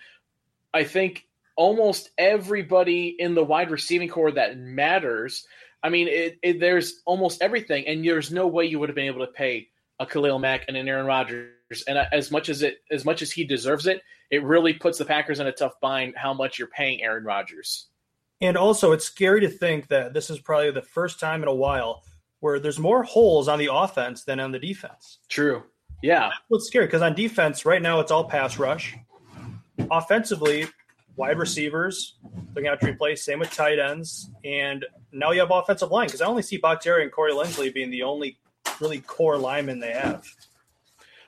I 0.74 0.84
think 0.84 1.26
almost 1.56 2.10
everybody 2.18 3.16
in 3.18 3.34
the 3.34 3.44
wide 3.44 3.70
receiving 3.70 4.08
corps 4.08 4.32
that 4.32 4.58
matters 4.58 5.46
I 5.82 5.88
mean, 5.88 6.08
it, 6.08 6.38
it, 6.42 6.60
there's 6.60 7.00
almost 7.06 7.42
everything, 7.42 7.86
and 7.86 8.04
there's 8.04 8.30
no 8.30 8.46
way 8.46 8.66
you 8.66 8.78
would 8.78 8.88
have 8.88 8.96
been 8.96 9.06
able 9.06 9.24
to 9.26 9.32
pay 9.32 9.68
a 9.98 10.06
Khalil 10.06 10.38
Mack 10.38 10.66
and 10.68 10.76
an 10.76 10.88
Aaron 10.88 11.06
Rodgers. 11.06 11.84
And 11.86 11.96
uh, 11.96 12.04
as 12.12 12.30
much 12.30 12.48
as 12.48 12.62
it, 12.62 12.82
as 12.90 13.04
much 13.04 13.22
as 13.22 13.32
he 13.32 13.44
deserves 13.44 13.86
it, 13.86 14.02
it 14.30 14.42
really 14.42 14.74
puts 14.74 14.98
the 14.98 15.04
Packers 15.04 15.40
in 15.40 15.46
a 15.46 15.52
tough 15.52 15.80
bind. 15.80 16.14
How 16.16 16.34
much 16.34 16.58
you're 16.58 16.68
paying 16.68 17.02
Aaron 17.02 17.24
Rodgers. 17.24 17.86
And 18.42 18.56
also, 18.56 18.92
it's 18.92 19.04
scary 19.04 19.40
to 19.40 19.48
think 19.48 19.88
that 19.88 20.12
this 20.12 20.30
is 20.30 20.38
probably 20.38 20.70
the 20.70 20.82
first 20.82 21.20
time 21.20 21.42
in 21.42 21.48
a 21.48 21.54
while 21.54 22.02
where 22.40 22.58
there's 22.58 22.78
more 22.78 23.02
holes 23.02 23.48
on 23.48 23.58
the 23.58 23.70
offense 23.72 24.24
than 24.24 24.40
on 24.40 24.50
the 24.52 24.58
defense. 24.58 25.18
True. 25.28 25.62
Yeah. 26.02 26.28
That's 26.28 26.40
what's 26.48 26.66
scary 26.66 26.86
because 26.86 27.02
on 27.02 27.14
defense, 27.14 27.64
right 27.64 27.80
now, 27.80 28.00
it's 28.00 28.10
all 28.10 28.24
pass 28.24 28.58
rush. 28.58 28.96
Offensively, 29.90 30.66
wide 31.16 31.38
receivers, 31.38 32.16
looking 32.54 32.68
out 32.68 32.80
to 32.80 32.88
replace. 32.88 33.24
Same 33.24 33.38
with 33.38 33.52
tight 33.52 33.78
ends, 33.78 34.30
and 34.44 34.84
now 35.12 35.32
you 35.32 35.40
have 35.40 35.50
offensive 35.50 35.90
line 35.90 36.06
because 36.06 36.20
I 36.20 36.26
only 36.26 36.42
see 36.42 36.56
Bakhtiari 36.56 37.02
and 37.02 37.12
Corey 37.12 37.32
Linsley 37.32 37.72
being 37.72 37.90
the 37.90 38.02
only 38.02 38.38
really 38.80 39.00
core 39.00 39.36
linemen 39.36 39.80
they 39.80 39.92
have. 39.92 40.26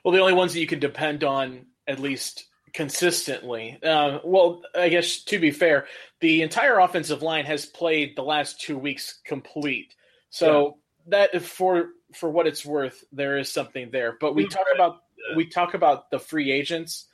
Well, 0.04 0.12
the 0.12 0.20
only 0.20 0.32
ones 0.32 0.54
that 0.54 0.60
you 0.60 0.66
can 0.66 0.80
depend 0.80 1.24
on 1.24 1.66
at 1.86 1.98
least 1.98 2.46
consistently. 2.72 3.78
Uh, 3.82 4.18
well, 4.24 4.62
I 4.74 4.88
guess 4.88 5.22
to 5.24 5.38
be 5.38 5.50
fair, 5.50 5.86
the 6.20 6.42
entire 6.42 6.78
offensive 6.78 7.22
line 7.22 7.44
has 7.44 7.66
played 7.66 8.16
the 8.16 8.22
last 8.22 8.60
two 8.60 8.78
weeks 8.78 9.20
complete. 9.24 9.94
So. 10.30 10.78
That 11.08 11.42
for 11.42 11.88
for 12.14 12.30
what 12.30 12.46
it's 12.46 12.64
worth, 12.64 13.04
there 13.12 13.38
is 13.38 13.50
something 13.50 13.90
there. 13.90 14.16
But 14.20 14.34
we 14.34 14.46
talk 14.46 14.66
about 14.74 14.98
we 15.36 15.46
talk 15.46 15.74
about 15.74 16.10
the 16.10 16.18
free 16.18 16.50
agents 16.52 17.06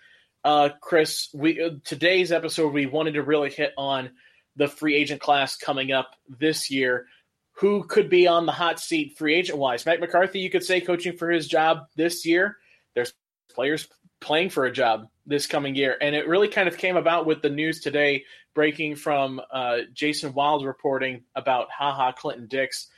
uh, 0.45 0.71
Kris, 0.81 1.29
we 1.35 1.63
uh, 1.63 1.71
today's 1.85 2.33
episode 2.33 2.73
we 2.73 2.87
wanted 2.87 3.15
to 3.15 3.23
really 3.23 3.51
hit 3.51 3.73
on 3.77 4.11
the 4.57 4.69
free 4.69 4.95
agent 4.95 5.21
class 5.21 5.57
coming 5.57 5.93
up 5.93 6.15
this 6.29 6.71
year. 6.71 7.07
Who 7.55 7.85
could 7.85 8.09
be 8.09 8.29
on 8.29 8.47
the 8.47 8.53
hot 8.53 8.79
seat 8.79 9.19
free 9.19 9.35
agent 9.35 9.59
wise? 9.59 9.85
Mike 9.85 10.01
McCarthy, 10.01 10.39
you 10.39 10.51
could 10.51 10.65
say, 10.65 10.81
coaching 10.81 11.17
for 11.17 11.29
his 11.29 11.49
job 11.49 11.87
this 11.97 12.25
year. 12.25 12.57
There's 12.95 13.13
players 13.53 13.89
playing 14.21 14.51
for 14.51 14.65
a 14.65 14.73
job 14.73 15.09
this 15.27 15.47
coming 15.47 15.75
year. 15.75 15.97
And 16.01 16.15
it 16.15 16.29
really 16.29 16.49
kind 16.49 16.69
of 16.69 16.79
came 16.79 16.97
about 16.97 17.27
with 17.27 17.43
the 17.43 17.51
news 17.51 17.81
today 17.81 18.25
breaking 18.55 18.97
from 18.97 19.41
uh, 19.53 19.79
Jason 19.93 20.33
Wilde 20.35 20.65
reporting 20.65 21.25
about 21.35 21.69
Ha 21.77 21.93
Ha 21.93 22.13
Clinton 22.13 22.47
Dix. 22.47 22.89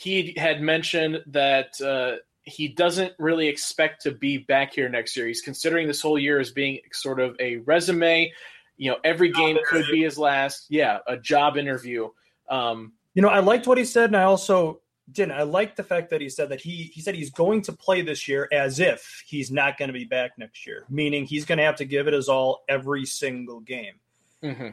He 0.00 0.32
had 0.38 0.62
mentioned 0.62 1.22
that 1.26 1.78
uh, 1.78 2.22
he 2.44 2.68
doesn't 2.68 3.12
really 3.18 3.48
expect 3.48 4.00
to 4.04 4.12
be 4.12 4.38
back 4.38 4.72
here 4.72 4.88
next 4.88 5.14
year. 5.14 5.26
He's 5.26 5.42
considering 5.42 5.86
this 5.86 6.00
whole 6.00 6.18
year 6.18 6.40
as 6.40 6.50
being 6.50 6.78
sort 6.90 7.20
of 7.20 7.36
a 7.38 7.58
resume. 7.58 8.32
You 8.78 8.92
know, 8.92 8.96
every 9.04 9.30
game 9.30 9.58
could 9.68 9.84
be 9.90 10.02
his 10.02 10.16
last. 10.16 10.68
Yeah, 10.70 11.00
a 11.06 11.18
job 11.18 11.58
interview. 11.58 12.08
Um, 12.48 12.94
you 13.12 13.20
know, 13.20 13.28
I 13.28 13.40
liked 13.40 13.66
what 13.66 13.76
he 13.76 13.84
said, 13.84 14.06
and 14.06 14.16
I 14.16 14.22
also 14.22 14.80
didn't. 15.12 15.32
I 15.32 15.42
liked 15.42 15.76
the 15.76 15.84
fact 15.84 16.08
that 16.10 16.22
he 16.22 16.30
said 16.30 16.48
that 16.48 16.62
he 16.62 16.90
he 16.94 17.02
said 17.02 17.14
he's 17.14 17.30
going 17.30 17.60
to 17.62 17.72
play 17.74 18.00
this 18.00 18.26
year 18.26 18.48
as 18.50 18.80
if 18.80 19.22
he's 19.26 19.50
not 19.50 19.76
going 19.76 19.90
to 19.90 19.92
be 19.92 20.06
back 20.06 20.38
next 20.38 20.66
year, 20.66 20.86
meaning 20.88 21.26
he's 21.26 21.44
going 21.44 21.58
to 21.58 21.64
have 21.64 21.76
to 21.76 21.84
give 21.84 22.08
it 22.08 22.14
his 22.14 22.30
all 22.30 22.64
every 22.70 23.04
single 23.04 23.60
game. 23.60 24.00
Mm-hmm. 24.42 24.68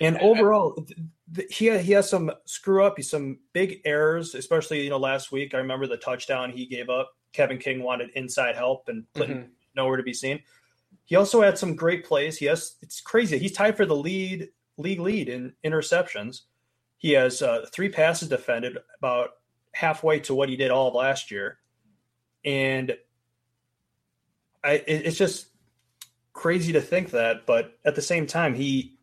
And 0.00 0.18
overall, 0.18 0.84
he 1.50 1.76
he 1.78 1.92
has 1.92 2.08
some 2.08 2.30
screw 2.44 2.84
up, 2.84 2.94
he's 2.96 3.10
some 3.10 3.38
big 3.52 3.80
errors, 3.84 4.34
especially 4.34 4.82
you 4.82 4.90
know 4.90 4.98
last 4.98 5.32
week. 5.32 5.54
I 5.54 5.58
remember 5.58 5.86
the 5.86 5.96
touchdown 5.96 6.50
he 6.50 6.66
gave 6.66 6.88
up. 6.88 7.10
Kevin 7.32 7.58
King 7.58 7.82
wanted 7.82 8.10
inside 8.14 8.56
help 8.56 8.88
and 8.88 9.04
Clinton 9.14 9.38
mm-hmm. 9.38 9.50
nowhere 9.74 9.96
to 9.96 10.02
be 10.02 10.12
seen. 10.12 10.40
He 11.04 11.16
also 11.16 11.42
had 11.42 11.58
some 11.58 11.74
great 11.74 12.04
plays. 12.04 12.36
He 12.36 12.46
has 12.46 12.76
it's 12.82 13.00
crazy. 13.00 13.38
He's 13.38 13.52
tied 13.52 13.76
for 13.76 13.86
the 13.86 13.96
lead 13.96 14.48
league 14.76 15.00
lead 15.00 15.28
in 15.28 15.52
interceptions. 15.64 16.42
He 16.98 17.12
has 17.12 17.42
uh, 17.42 17.66
three 17.72 17.88
passes 17.88 18.28
defended, 18.28 18.78
about 18.98 19.30
halfway 19.72 20.20
to 20.20 20.34
what 20.34 20.48
he 20.48 20.56
did 20.56 20.70
all 20.70 20.88
of 20.88 20.94
last 20.94 21.30
year, 21.30 21.58
and 22.44 22.96
I, 24.62 24.74
it, 24.74 25.06
it's 25.06 25.18
just 25.18 25.48
crazy 26.32 26.72
to 26.72 26.80
think 26.80 27.10
that. 27.10 27.46
But 27.46 27.78
at 27.84 27.94
the 27.94 28.02
same 28.02 28.26
time, 28.26 28.54
he 28.54 28.98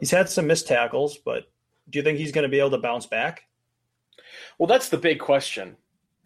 he's 0.00 0.10
had 0.10 0.28
some 0.28 0.46
missed 0.46 0.66
tackles. 0.66 1.18
But 1.18 1.44
do 1.88 1.98
you 1.98 2.02
think 2.02 2.18
he's 2.18 2.32
going 2.32 2.42
to 2.42 2.48
be 2.48 2.58
able 2.58 2.70
to 2.70 2.78
bounce 2.78 3.06
back? 3.06 3.44
Well, 4.58 4.66
that's 4.66 4.88
the 4.88 4.98
big 4.98 5.20
question 5.20 5.76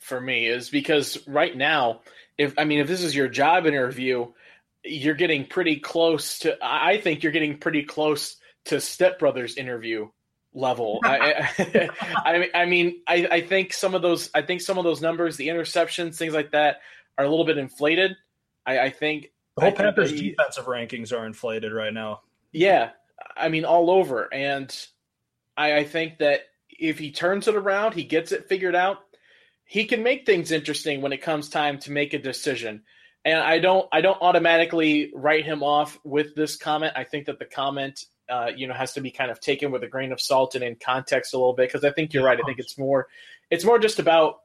for 0.01 0.21
me 0.21 0.47
is 0.47 0.71
because 0.71 1.27
right 1.27 1.55
now, 1.55 2.01
if 2.39 2.55
I 2.59 2.65
mean, 2.65 2.81
if 2.81 2.89
this 2.89 3.03
is 3.03 3.15
your 3.15 3.29
job 3.29 3.67
interview, 3.67 4.33
you're 4.85 5.15
getting 5.15 5.47
pretty 5.47 5.77
close 5.77 6.41
to. 6.41 6.57
I 6.63 6.99
think 6.99 7.23
you're 7.23 7.33
getting 7.33 7.59
pretty 7.59 7.83
close 7.83 8.37
to 8.67 8.81
Step 8.81 9.19
Brothers 9.19 9.57
interview 9.57 10.09
level. 10.55 11.01
I, 11.05 11.49
I, 12.15 12.51
I, 12.55 12.65
mean, 12.67 13.01
I, 13.07 13.29
I 13.31 13.41
think 13.43 13.73
some 13.73 13.95
of 13.95 14.03
those, 14.03 14.31
I 14.35 14.43
think 14.43 14.61
some 14.61 14.79
of 14.79 14.85
those 14.85 15.03
numbers, 15.03 15.37
the 15.37 15.49
interceptions, 15.49 16.17
things 16.17 16.33
like 16.33 16.53
that, 16.53 16.79
are 17.19 17.25
a 17.25 17.29
little 17.29 17.45
bit 17.45 17.59
inflated. 17.59 18.17
I, 18.65 18.79
I 18.79 18.91
think 18.91 19.33
the 19.57 19.63
whole 19.63 19.73
Panthers 19.73 20.13
defensive 20.13 20.65
rankings 20.67 21.17
are 21.17 21.27
inflated 21.27 21.73
right 21.73 21.93
now. 21.93 22.23
Yeah, 22.53 22.91
I 23.37 23.49
mean, 23.49 23.65
all 23.65 23.91
over, 23.91 24.33
and 24.33 24.75
I, 25.57 25.79
I 25.79 25.85
think 25.85 26.19
that 26.19 26.41
if 26.69 26.99
he 26.99 27.11
turns 27.11 27.49
it 27.49 27.55
around, 27.55 27.95
he 27.95 28.05
gets 28.05 28.33
it 28.33 28.49
figured 28.49 28.75
out 28.75 28.99
he 29.65 29.85
can 29.85 30.03
make 30.03 30.27
things 30.27 30.53
interesting 30.53 31.01
when 31.01 31.13
it 31.13 31.23
comes 31.23 31.49
time 31.49 31.79
to 31.81 31.93
make 31.93 32.13
a 32.15 32.19
decision. 32.19 32.83
and 33.25 33.39
I 33.39 33.59
don't 33.59 33.89
I 33.93 34.01
don't 34.03 34.21
automatically 34.21 35.11
write 35.15 35.45
him 35.45 35.63
off 35.63 35.99
with 36.05 36.35
this 36.35 36.57
comment. 36.57 36.93
I 36.97 37.05
think 37.05 37.27
that 37.27 37.39
the 37.39 37.47
comment 37.47 38.05
uh, 38.29 38.51
you 38.55 38.67
know 38.67 38.75
has 38.75 38.93
to 38.95 39.01
be 39.01 39.11
kind 39.11 39.31
of 39.31 39.41
taken 39.41 39.71
with 39.71 39.83
a 39.83 39.89
grain 39.89 40.13
of 40.13 40.21
salt 40.21 40.55
and 40.55 40.65
in 40.65 40.77
context 40.77 41.35
a 41.35 41.39
little 41.39 41.55
bit 41.55 41.69
because 41.69 41.85
I 41.85 41.93
think 41.93 42.13
you're 42.13 42.25
right. 42.25 42.39
I 42.39 42.45
think 42.45 42.59
it's 42.59 42.79
more 42.79 43.09
it's 43.51 43.65
more 43.65 43.79
just 43.79 43.99
about 43.99 44.41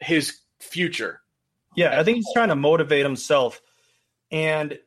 his 0.00 0.38
future. 0.60 1.20
Yeah, 1.74 1.98
I 1.98 2.04
think 2.04 2.16
he's 2.16 2.32
trying 2.32 2.48
to 2.48 2.56
motivate 2.56 3.04
himself, 3.04 3.60
and 4.30 4.78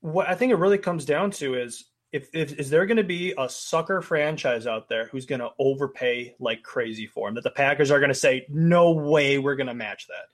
what 0.00 0.28
I 0.28 0.34
think 0.34 0.52
it 0.52 0.56
really 0.56 0.78
comes 0.78 1.04
down 1.04 1.30
to 1.32 1.54
is 1.54 1.84
if, 2.14 2.28
if 2.32 2.58
is 2.58 2.70
there 2.70 2.86
going 2.86 2.98
to 2.98 3.04
be 3.04 3.34
a 3.36 3.48
sucker 3.48 4.00
franchise 4.00 4.66
out 4.66 4.88
there 4.88 5.06
who's 5.06 5.26
going 5.26 5.40
to 5.40 5.50
overpay 5.58 6.34
like 6.38 6.62
crazy 6.62 7.06
for 7.06 7.28
him 7.28 7.34
that 7.34 7.44
the 7.44 7.50
Packers 7.50 7.90
are 7.90 7.98
going 7.98 8.08
to 8.08 8.14
say 8.14 8.46
no 8.48 8.92
way 8.92 9.38
we're 9.38 9.56
going 9.56 9.66
to 9.66 9.74
match 9.74 10.06
that 10.06 10.26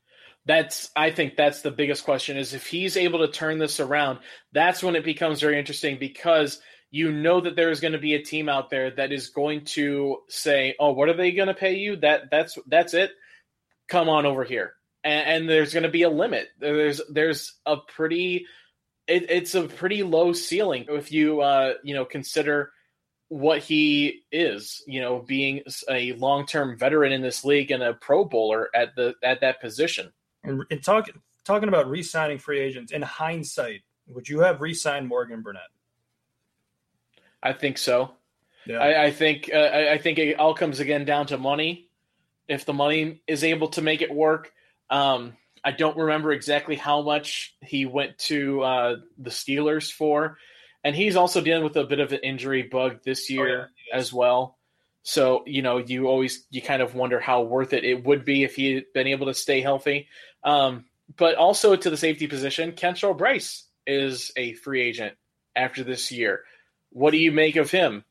that's 0.47 0.91
i 0.97 1.11
think 1.11 1.37
that's 1.37 1.61
the 1.61 1.71
biggest 1.71 2.05
question 2.05 2.37
is 2.39 2.55
if 2.55 2.67
he's 2.67 2.97
able 2.97 3.19
to 3.19 3.29
turn 3.29 3.59
this 3.59 3.79
around 3.79 4.19
that's 4.53 4.83
when 4.83 4.97
it 4.97 5.05
becomes 5.05 5.41
very 5.41 5.59
interesting 5.59 5.99
because 5.99 6.61
you 6.91 7.13
know 7.13 7.41
that 7.41 7.57
there 7.57 7.71
is 7.71 7.81
going 7.81 7.93
to 7.93 7.99
be 7.99 8.15
a 8.15 8.23
team 8.23 8.49
out 8.49 8.71
there 8.71 8.91
that 8.91 9.13
is 9.13 9.29
going 9.29 9.65
to 9.65 10.19
say 10.29 10.75
oh 10.79 10.93
what 10.93 11.09
are 11.09 11.17
they 11.17 11.33
going 11.33 11.49
to 11.49 11.55
pay 11.55 11.77
you? 11.77 11.97
That 11.97 12.31
that's 12.31 12.59
that's 12.67 12.95
it. 12.95 13.13
Come 13.89 14.09
on 14.09 14.27
over 14.27 14.45
here. 14.45 14.75
And, 15.03 15.29
and 15.29 15.49
there's 15.49 15.73
going 15.73 15.85
to 15.85 15.89
be 15.89 16.03
a 16.03 16.11
limit. 16.11 16.49
There's 16.59 17.01
there's 17.11 17.55
a 17.65 17.77
pretty 17.77 18.47
it, 19.11 19.31
it's 19.31 19.55
a 19.55 19.65
pretty 19.65 20.03
low 20.03 20.33
ceiling 20.33 20.87
if 20.89 21.13
you 21.13 21.41
uh 21.41 21.75
you 21.83 21.95
know 21.95 22.05
consider 22.05 22.73
what 23.31 23.61
he 23.61 24.25
is, 24.33 24.83
you 24.89 25.01
know, 25.01 25.21
being 25.21 25.63
a 25.89 26.13
long-term 26.15 26.77
veteran 26.77 27.13
in 27.13 27.23
this 27.23 27.45
league 27.45 27.71
and 27.71 27.81
a 27.81 27.95
Pro 27.95 28.25
Bowler 28.25 28.69
at 28.75 28.97
the 28.97 29.15
at 29.23 29.41
that 29.41 29.61
position. 29.61 30.13
And, 30.43 30.65
and 30.69 30.83
talk, 30.83 31.09
talking 31.45 31.69
about 31.69 31.89
re-signing 31.89 32.39
free 32.39 32.59
agents, 32.59 32.91
in 32.91 33.03
hindsight, 33.03 33.83
would 34.09 34.29
you 34.29 34.41
have 34.41 34.61
re-signed 34.61 35.07
Morgan 35.07 35.43
Burnett? 35.43 35.63
I 37.41 37.53
think 37.53 37.79
so. 37.79 38.15
Yeah. 38.67 38.79
I, 38.79 39.05
I 39.05 39.11
think 39.13 39.49
uh, 39.55 39.59
I, 39.59 39.93
I, 39.93 39.99
think 39.99 40.19
it 40.19 40.39
all 40.39 40.53
comes 40.53 40.81
again 40.81 41.05
down 41.05 41.27
to 41.27 41.39
money. 41.39 41.89
If 42.49 42.67
the 42.67 42.73
money 42.73 43.23
is 43.29 43.45
able 43.45 43.69
to 43.69 43.83
make 43.83 44.03
it 44.03 44.13
work, 44.13 44.53
um, 44.91 45.37
I 45.63 45.73
don't 45.73 45.97
remember 45.97 46.33
exactly 46.33 46.77
how 46.77 47.03
much 47.03 47.55
he 47.61 47.87
went 47.87 48.19
to 48.19 48.63
uh, 48.63 48.97
the 49.19 49.31
Steelers 49.31 49.93
for, 49.93 50.39
and 50.83 50.97
he's 50.97 51.17
also 51.17 51.41
dealing 51.41 51.65
with 51.65 51.77
a 51.77 51.85
bit 51.85 52.01
of 52.01 52.13
an 52.13 52.21
injury 52.23 52.63
bug 52.63 53.03
this 53.05 53.29
year 53.29 53.63
oh, 53.63 53.67
yeah. 53.93 53.99
as 53.99 54.13
well. 54.13 54.59
So 55.03 55.43
you 55.47 55.63
know, 55.63 55.79
you 55.79 56.07
always 56.07 56.47
you 56.51 56.63
kind 56.63 56.83
of 56.83 56.95
wonder 56.95 57.21
how 57.21 57.43
worth 57.43 57.73
it 57.73 57.85
it 57.85 58.05
would 58.05 58.25
be 58.25 58.45
if 58.45 58.55
he 58.55 58.75
had 58.75 58.85
been 58.95 59.07
able 59.07 59.27
to 59.27 59.35
stay 59.35 59.61
healthy. 59.61 60.09
Um, 60.45 60.87
but 61.17 61.37
also 61.37 61.77
to 61.77 61.91
the 61.91 61.97
safety 61.97 62.27
position, 62.27 62.73
Kentrell 62.73 63.17
Brice 63.17 63.67
is 63.87 64.33
a 64.37 64.55
free 64.55 64.83
agent 64.83 65.17
after 65.57 65.83
this 65.83 66.13
year. 66.13 66.43
What 66.91 67.11
do 67.11 67.19
you 67.19 67.33
make 67.33 67.57
of 67.57 67.71
him? 67.71 68.05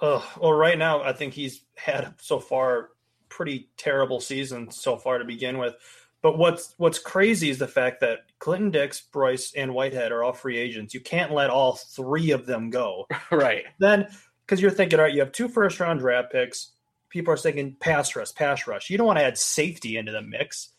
Uh, 0.00 0.22
well, 0.40 0.52
right 0.52 0.78
now, 0.78 1.02
I 1.02 1.12
think 1.12 1.34
he's 1.34 1.64
had 1.76 2.14
so 2.20 2.40
far 2.40 2.90
pretty 3.28 3.70
terrible 3.76 4.20
season 4.20 4.70
so 4.70 4.96
far 4.96 5.18
to 5.18 5.24
begin 5.24 5.58
with. 5.58 5.74
But 6.22 6.38
what's 6.38 6.74
what's 6.78 7.00
crazy 7.00 7.50
is 7.50 7.58
the 7.58 7.66
fact 7.66 8.00
that 8.00 8.20
Clinton 8.38 8.70
Dix, 8.70 9.00
Brice, 9.00 9.52
and 9.56 9.74
Whitehead 9.74 10.12
are 10.12 10.22
all 10.22 10.32
free 10.32 10.56
agents. 10.56 10.94
You 10.94 11.00
can't 11.00 11.32
let 11.32 11.50
all 11.50 11.74
three 11.74 12.30
of 12.30 12.46
them 12.46 12.70
go. 12.70 13.06
right. 13.32 13.64
Then 13.78 14.06
because 14.46 14.60
you're 14.60 14.70
thinking, 14.70 14.98
all 14.98 15.04
right, 15.04 15.14
you 15.14 15.20
have 15.20 15.32
two 15.32 15.48
first 15.48 15.80
round 15.80 16.00
draft 16.00 16.30
picks. 16.30 16.72
People 17.08 17.34
are 17.34 17.38
thinking 17.38 17.76
pass 17.78 18.14
rush, 18.14 18.34
pass 18.34 18.66
rush. 18.66 18.88
You 18.88 18.98
don't 18.98 19.06
want 19.06 19.18
to 19.18 19.24
add 19.24 19.36
safety 19.36 19.96
into 19.96 20.12
the 20.12 20.22
mix. 20.22 20.70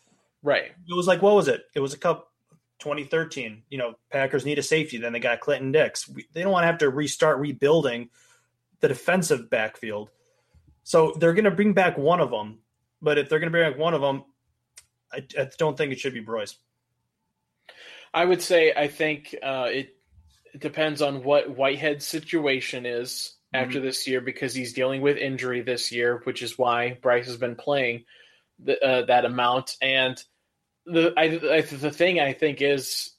Right. 0.42 0.72
It 0.88 0.96
was 0.96 1.08
like, 1.08 1.22
what 1.22 1.36
was 1.36 1.48
it? 1.48 1.64
It 1.76 1.80
was 1.80 1.94
a 1.94 1.98
cup 1.98 2.32
2013. 2.80 3.64
You 3.70 3.78
know, 3.78 3.96
Packers 4.12 4.46
need 4.46 4.60
a 4.60 4.64
safety. 4.64 4.98
Then 4.98 5.14
they 5.14 5.20
got 5.20 5.40
Clinton 5.42 5.72
Dix. 5.72 6.08
We, 6.08 6.26
they 6.34 6.42
don't 6.42 6.52
want 6.52 6.64
to 6.64 6.68
have 6.68 6.80
to 6.80 6.90
restart 6.90 7.40
rebuilding 7.40 8.10
the 8.80 8.88
defensive 8.88 9.50
backfield. 9.50 10.10
So 10.84 11.14
they're 11.18 11.34
going 11.34 11.46
to 11.46 11.52
bring 11.52 11.74
back 11.74 11.98
one 11.98 12.20
of 12.20 12.30
them. 12.30 12.60
But 13.02 13.18
if 13.18 13.30
they're 13.30 13.40
going 13.40 13.52
to 13.52 13.58
bring 13.58 13.72
back 13.72 13.80
one 13.80 13.94
of 13.94 14.02
them, 14.02 14.24
I, 15.14 15.26
I, 15.40 15.50
don't 15.58 15.78
think 15.78 15.92
it 15.92 16.00
should 16.00 16.14
be 16.14 16.20
Brice. 16.20 16.56
I 18.14 18.26
would 18.26 18.42
say 18.42 18.74
I 18.76 18.88
think 18.88 19.36
uh, 19.42 19.70
it, 19.72 19.96
it 20.54 20.62
depends 20.62 21.02
on 21.02 21.24
what 21.24 21.56
Whitehead's 21.56 22.06
situation 22.06 22.86
is 22.86 23.36
after 23.54 23.78
mm-hmm. 23.78 23.86
this 23.86 24.08
year 24.08 24.22
because 24.22 24.54
he's 24.54 24.74
dealing 24.74 25.02
with 25.02 25.18
injury 25.18 25.62
this 25.62 25.92
year, 25.92 26.22
which 26.24 26.42
is 26.42 26.58
why 26.58 26.98
Brice 27.02 27.28
has 27.28 27.38
been 27.38 27.56
playing 27.56 28.06
the, 28.60 28.84
uh, 28.84 29.06
that 29.06 29.26
amount. 29.26 29.76
And 29.82 30.22
the 30.86 31.14
I, 31.18 31.24
I, 31.58 31.62
the 31.62 31.92
thing 31.92 32.20
I 32.20 32.34
think 32.34 32.62
is 32.62 33.12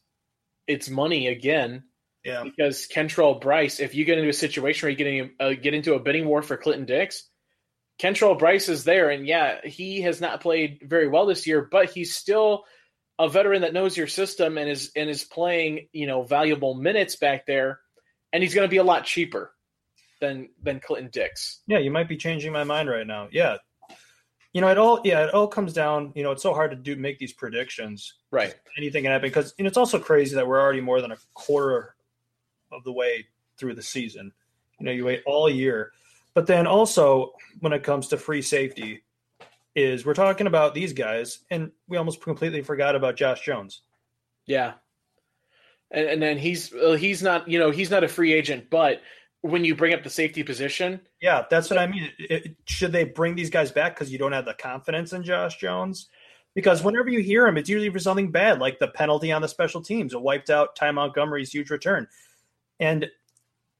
it's 0.66 0.88
money 0.88 1.28
again. 1.28 1.84
Yeah. 2.24 2.42
Because 2.42 2.88
Kentrell 2.88 3.40
Brice, 3.40 3.80
if 3.80 3.94
you 3.94 4.06
get 4.06 4.16
into 4.16 4.30
a 4.30 4.34
situation 4.34 4.86
where 4.86 4.90
you 4.90 4.96
get, 4.96 5.30
uh, 5.38 5.52
get 5.60 5.74
into 5.74 5.92
a 5.92 6.00
bidding 6.00 6.26
war 6.26 6.40
for 6.40 6.56
Clinton 6.56 6.86
Dix, 6.86 7.28
Kentrell 7.98 8.38
Brice 8.38 8.68
is 8.68 8.84
there, 8.84 9.10
and 9.10 9.26
yeah, 9.26 9.60
he 9.64 10.02
has 10.02 10.20
not 10.20 10.40
played 10.40 10.80
very 10.82 11.08
well 11.08 11.26
this 11.26 11.46
year, 11.46 11.68
but 11.70 11.90
he's 11.90 12.16
still 12.16 12.64
a 13.18 13.28
veteran 13.28 13.62
that 13.62 13.72
knows 13.72 13.96
your 13.96 14.08
system 14.08 14.58
and 14.58 14.68
is 14.68 14.90
and 14.96 15.08
is 15.08 15.24
playing 15.24 15.88
you 15.92 16.06
know 16.06 16.22
valuable 16.22 16.74
minutes 16.74 17.16
back 17.16 17.46
there, 17.46 17.80
and 18.32 18.42
he's 18.42 18.54
going 18.54 18.66
to 18.66 18.70
be 18.70 18.78
a 18.78 18.84
lot 18.84 19.04
cheaper 19.04 19.52
than 20.20 20.48
than 20.62 20.80
Clinton 20.80 21.10
Dix. 21.12 21.60
Yeah, 21.66 21.78
you 21.78 21.90
might 21.90 22.08
be 22.08 22.16
changing 22.16 22.52
my 22.52 22.64
mind 22.64 22.88
right 22.88 23.06
now. 23.06 23.28
Yeah, 23.30 23.58
you 24.54 24.60
know, 24.60 24.68
it 24.68 24.78
all 24.78 25.00
yeah, 25.04 25.24
it 25.24 25.34
all 25.34 25.48
comes 25.48 25.72
down. 25.72 26.12
You 26.14 26.22
know, 26.22 26.30
it's 26.30 26.42
so 26.42 26.54
hard 26.54 26.70
to 26.70 26.76
do 26.76 26.94
make 26.96 27.18
these 27.18 27.32
predictions. 27.32 28.14
Right. 28.30 28.54
Anything 28.78 29.02
can 29.02 29.12
happen 29.12 29.28
because 29.28 29.52
you 29.58 29.64
know, 29.64 29.68
it's 29.68 29.76
also 29.76 29.98
crazy 29.98 30.36
that 30.36 30.46
we're 30.46 30.60
already 30.60 30.80
more 30.80 31.00
than 31.00 31.10
a 31.10 31.16
quarter 31.34 31.96
of 32.70 32.84
the 32.84 32.92
way 32.92 33.26
through 33.58 33.74
the 33.74 33.82
season. 33.82 34.32
You 34.78 34.86
know, 34.86 34.92
you 34.92 35.04
wait 35.04 35.22
all 35.26 35.50
year, 35.50 35.90
but 36.34 36.46
then 36.46 36.66
also 36.66 37.32
when 37.60 37.72
it 37.72 37.82
comes 37.82 38.08
to 38.08 38.16
free 38.16 38.42
safety, 38.42 39.04
is 39.74 40.06
we're 40.06 40.14
talking 40.14 40.46
about 40.46 40.74
these 40.74 40.92
guys, 40.92 41.40
and 41.50 41.72
we 41.88 41.96
almost 41.96 42.22
completely 42.22 42.62
forgot 42.62 42.94
about 42.94 43.16
Josh 43.16 43.44
Jones. 43.44 43.82
Yeah. 44.46 44.74
And, 45.90 46.06
and 46.08 46.22
then 46.22 46.38
he's 46.38 46.72
he's 46.98 47.22
not 47.22 47.48
you 47.48 47.58
know 47.58 47.70
he's 47.70 47.90
not 47.90 48.04
a 48.04 48.08
free 48.08 48.32
agent, 48.32 48.70
but 48.70 49.00
when 49.40 49.64
you 49.64 49.74
bring 49.74 49.92
up 49.92 50.02
the 50.02 50.10
safety 50.10 50.42
position. 50.42 51.00
Yeah, 51.20 51.44
that's 51.50 51.68
what 51.68 51.78
I 51.78 51.86
mean. 51.86 52.10
It, 52.18 52.56
should 52.66 52.92
they 52.92 53.04
bring 53.04 53.34
these 53.34 53.50
guys 53.50 53.70
back 53.70 53.94
because 53.94 54.10
you 54.10 54.18
don't 54.18 54.32
have 54.32 54.46
the 54.46 54.54
confidence 54.54 55.12
in 55.12 55.22
Josh 55.22 55.58
Jones? 55.58 56.08
Because 56.54 56.82
whenever 56.82 57.10
you 57.10 57.20
hear 57.20 57.46
him, 57.46 57.58
it's 57.58 57.68
usually 57.68 57.90
for 57.90 57.98
something 57.98 58.30
bad, 58.30 58.58
like 58.58 58.78
the 58.78 58.88
penalty 58.88 59.32
on 59.32 59.42
the 59.42 59.48
special 59.48 59.82
teams, 59.82 60.14
a 60.14 60.18
wiped 60.18 60.50
out 60.50 60.76
Ty 60.76 60.92
Montgomery's 60.92 61.52
huge 61.52 61.68
return. 61.68 62.06
And 62.80 63.10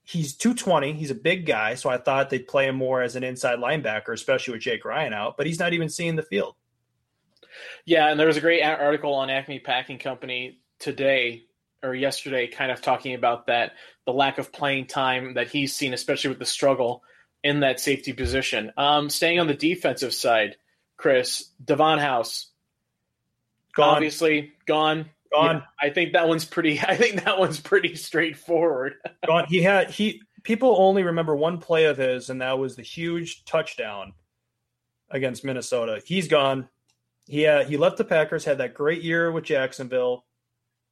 he's 0.04 0.34
220. 0.36 0.92
He's 0.92 1.10
a 1.10 1.14
big 1.14 1.46
guy, 1.46 1.74
so 1.74 1.90
I 1.90 1.98
thought 1.98 2.30
they'd 2.30 2.46
play 2.46 2.68
him 2.68 2.76
more 2.76 3.02
as 3.02 3.16
an 3.16 3.24
inside 3.24 3.58
linebacker, 3.58 4.12
especially 4.12 4.52
with 4.52 4.62
Jake 4.62 4.84
Ryan 4.84 5.12
out, 5.12 5.36
but 5.36 5.46
he's 5.46 5.58
not 5.58 5.72
even 5.72 5.88
seeing 5.88 6.16
the 6.16 6.22
field. 6.22 6.54
Yeah, 7.84 8.10
and 8.10 8.18
there 8.18 8.26
was 8.26 8.36
a 8.36 8.40
great 8.40 8.62
article 8.62 9.14
on 9.14 9.30
Acme 9.30 9.58
Packing 9.60 9.98
Company 9.98 10.60
today 10.78 11.44
or 11.82 11.94
yesterday 11.94 12.46
kind 12.46 12.72
of 12.72 12.80
talking 12.80 13.14
about 13.14 13.46
that 13.46 13.72
the 14.06 14.12
lack 14.12 14.38
of 14.38 14.52
playing 14.52 14.86
time 14.86 15.34
that 15.34 15.48
he's 15.48 15.74
seen, 15.74 15.94
especially 15.94 16.30
with 16.30 16.38
the 16.38 16.46
struggle 16.46 17.02
in 17.42 17.60
that 17.60 17.80
safety 17.80 18.12
position. 18.12 18.72
Um, 18.76 19.10
staying 19.10 19.38
on 19.38 19.46
the 19.46 19.54
defensive 19.54 20.14
side, 20.14 20.56
Kris 20.96 21.50
Davon 21.62 21.98
House, 21.98 22.48
gone. 23.76 23.96
obviously 23.96 24.52
gone. 24.66 25.10
Gone. 25.32 25.56
Yeah, 25.56 25.62
I 25.80 25.90
think 25.90 26.12
that 26.12 26.28
one's 26.28 26.44
pretty. 26.44 26.80
I 26.88 26.96
think 26.96 27.24
that 27.24 27.38
one's 27.38 27.60
pretty 27.60 27.94
straightforward. 27.96 28.94
gone. 29.26 29.46
He 29.48 29.62
had 29.62 29.90
he. 29.90 30.22
People 30.42 30.76
only 30.78 31.04
remember 31.04 31.34
one 31.34 31.58
play 31.58 31.86
of 31.86 31.96
his, 31.96 32.28
and 32.28 32.42
that 32.42 32.58
was 32.58 32.76
the 32.76 32.82
huge 32.82 33.44
touchdown 33.46 34.12
against 35.10 35.44
Minnesota. 35.44 36.02
He's 36.04 36.28
gone. 36.28 36.68
He 37.26 37.42
had, 37.42 37.66
he 37.66 37.78
left 37.78 37.96
the 37.96 38.04
Packers, 38.04 38.44
had 38.44 38.58
that 38.58 38.74
great 38.74 39.02
year 39.02 39.32
with 39.32 39.44
Jacksonville, 39.44 40.26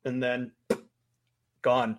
and 0.07 0.23
then 0.23 0.53
gone. 1.63 1.99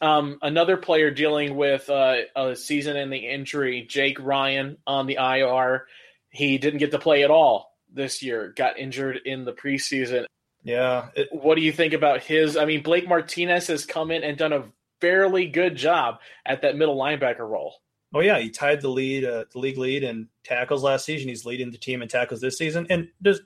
Um, 0.00 0.38
another 0.42 0.76
player 0.76 1.10
dealing 1.10 1.56
with 1.56 1.88
uh, 1.88 2.16
a 2.34 2.56
season-ending 2.56 3.22
injury, 3.22 3.82
Jake 3.88 4.18
Ryan 4.20 4.76
on 4.86 5.06
the 5.06 5.16
IR. 5.16 5.86
He 6.30 6.58
didn't 6.58 6.78
get 6.78 6.90
to 6.92 6.98
play 6.98 7.24
at 7.24 7.30
all 7.30 7.76
this 7.92 8.22
year. 8.22 8.52
Got 8.56 8.78
injured 8.78 9.20
in 9.24 9.44
the 9.44 9.52
preseason. 9.52 10.24
Yeah. 10.64 11.08
It, 11.14 11.28
what 11.32 11.56
do 11.56 11.62
you 11.62 11.72
think 11.72 11.92
about 11.92 12.22
his? 12.22 12.56
I 12.56 12.64
mean, 12.64 12.82
Blake 12.82 13.08
Martinez 13.08 13.66
has 13.66 13.84
come 13.84 14.10
in 14.10 14.22
and 14.22 14.36
done 14.36 14.52
a 14.52 14.64
fairly 15.00 15.46
good 15.46 15.76
job 15.76 16.20
at 16.46 16.62
that 16.62 16.76
middle 16.76 16.96
linebacker 16.96 17.48
role. 17.48 17.74
Oh 18.14 18.20
yeah, 18.20 18.38
he 18.38 18.50
tied 18.50 18.80
the 18.80 18.88
lead, 18.88 19.24
uh, 19.24 19.44
the 19.52 19.58
league 19.58 19.78
lead 19.78 20.02
in 20.02 20.28
tackles 20.44 20.82
last 20.82 21.04
season. 21.04 21.28
He's 21.28 21.46
leading 21.46 21.70
the 21.70 21.78
team 21.78 22.02
in 22.02 22.08
tackles 22.08 22.40
this 22.40 22.58
season. 22.58 22.86
And 22.90 23.08
just 23.22 23.42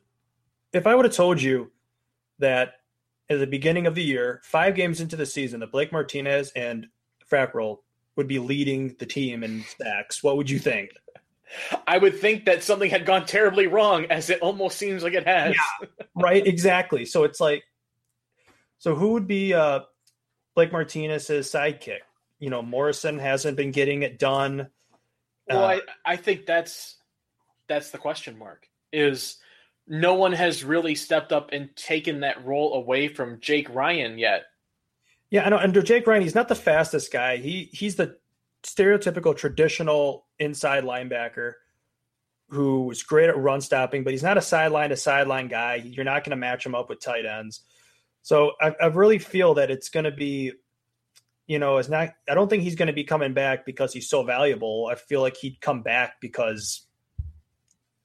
if 0.72 0.86
I 0.86 0.94
would 0.94 1.04
have 1.04 1.14
told 1.14 1.40
you 1.40 1.70
that 2.38 2.74
at 3.30 3.38
the 3.38 3.46
beginning 3.46 3.86
of 3.86 3.94
the 3.94 4.02
year, 4.02 4.40
five 4.44 4.74
games 4.74 5.00
into 5.00 5.16
the 5.16 5.26
season, 5.26 5.60
that 5.60 5.72
Blake 5.72 5.92
Martinez 5.92 6.52
and 6.54 6.88
Fackrell 7.30 7.78
would 8.16 8.28
be 8.28 8.38
leading 8.38 8.94
the 8.98 9.06
team 9.06 9.44
in 9.44 9.64
sacks, 9.80 10.22
what 10.22 10.36
would 10.36 10.50
you 10.50 10.58
think? 10.58 10.90
I 11.86 11.98
would 11.98 12.18
think 12.18 12.44
that 12.46 12.62
something 12.62 12.90
had 12.90 13.06
gone 13.06 13.24
terribly 13.26 13.66
wrong, 13.66 14.06
as 14.06 14.30
it 14.30 14.40
almost 14.40 14.78
seems 14.78 15.02
like 15.02 15.14
it 15.14 15.26
has. 15.26 15.54
Yeah, 15.54 15.88
right, 16.14 16.46
exactly. 16.46 17.04
So 17.04 17.24
it's 17.24 17.40
like 17.40 17.64
So 18.78 18.94
who 18.94 19.12
would 19.12 19.26
be 19.26 19.54
uh, 19.54 19.80
Blake 20.54 20.72
Martinez's 20.72 21.50
sidekick? 21.50 22.00
You 22.38 22.50
know, 22.50 22.62
Morrison 22.62 23.18
hasn't 23.18 23.56
been 23.56 23.70
getting 23.70 24.02
it 24.02 24.18
done. 24.18 24.68
Well, 25.48 25.64
Uh, 25.64 25.66
I, 26.04 26.12
I 26.12 26.16
think 26.16 26.46
that's 26.46 26.96
that's 27.68 27.90
the 27.90 27.98
question 27.98 28.38
mark. 28.38 28.68
Is 28.92 29.38
no 29.86 30.14
one 30.14 30.32
has 30.32 30.64
really 30.64 30.94
stepped 30.94 31.32
up 31.32 31.50
and 31.52 31.74
taken 31.76 32.20
that 32.20 32.44
role 32.44 32.74
away 32.74 33.08
from 33.08 33.40
Jake 33.40 33.68
Ryan 33.72 34.18
yet. 34.18 34.42
Yeah, 35.30 35.44
I 35.44 35.48
know. 35.48 35.58
Under 35.58 35.82
Jake 35.82 36.06
Ryan, 36.06 36.22
he's 36.22 36.34
not 36.34 36.48
the 36.48 36.54
fastest 36.54 37.12
guy. 37.12 37.36
He 37.36 37.70
he's 37.72 37.96
the 37.96 38.16
stereotypical 38.66 39.36
traditional 39.36 40.26
inside 40.38 40.84
linebacker 40.84 41.52
who 42.50 42.90
is 42.90 43.02
great 43.02 43.28
at 43.28 43.36
run 43.36 43.60
stopping, 43.60 44.04
but 44.04 44.12
he's 44.12 44.22
not 44.22 44.38
a 44.38 44.42
sideline 44.42 44.90
to 44.90 44.96
sideline 44.96 45.48
guy. 45.48 45.76
You're 45.76 46.04
not 46.04 46.24
going 46.24 46.30
to 46.30 46.36
match 46.36 46.64
him 46.64 46.74
up 46.74 46.88
with 46.88 47.00
tight 47.00 47.26
ends. 47.26 47.62
So 48.22 48.52
I, 48.60 48.74
I 48.80 48.86
really 48.86 49.18
feel 49.18 49.54
that 49.54 49.70
it's 49.70 49.88
going 49.88 50.04
to 50.04 50.10
be, 50.10 50.52
you 51.46 51.58
know, 51.58 51.78
it's 51.78 51.88
not. 51.88 52.10
I 52.28 52.34
don't 52.34 52.48
think 52.48 52.62
he's 52.62 52.74
going 52.74 52.88
to 52.88 52.92
be 52.92 53.04
coming 53.04 53.34
back 53.34 53.66
because 53.66 53.92
he's 53.92 54.08
so 54.08 54.22
valuable. 54.22 54.88
I 54.90 54.96
feel 54.96 55.20
like 55.20 55.36
he'd 55.36 55.60
come 55.60 55.82
back 55.82 56.14
because, 56.20 56.86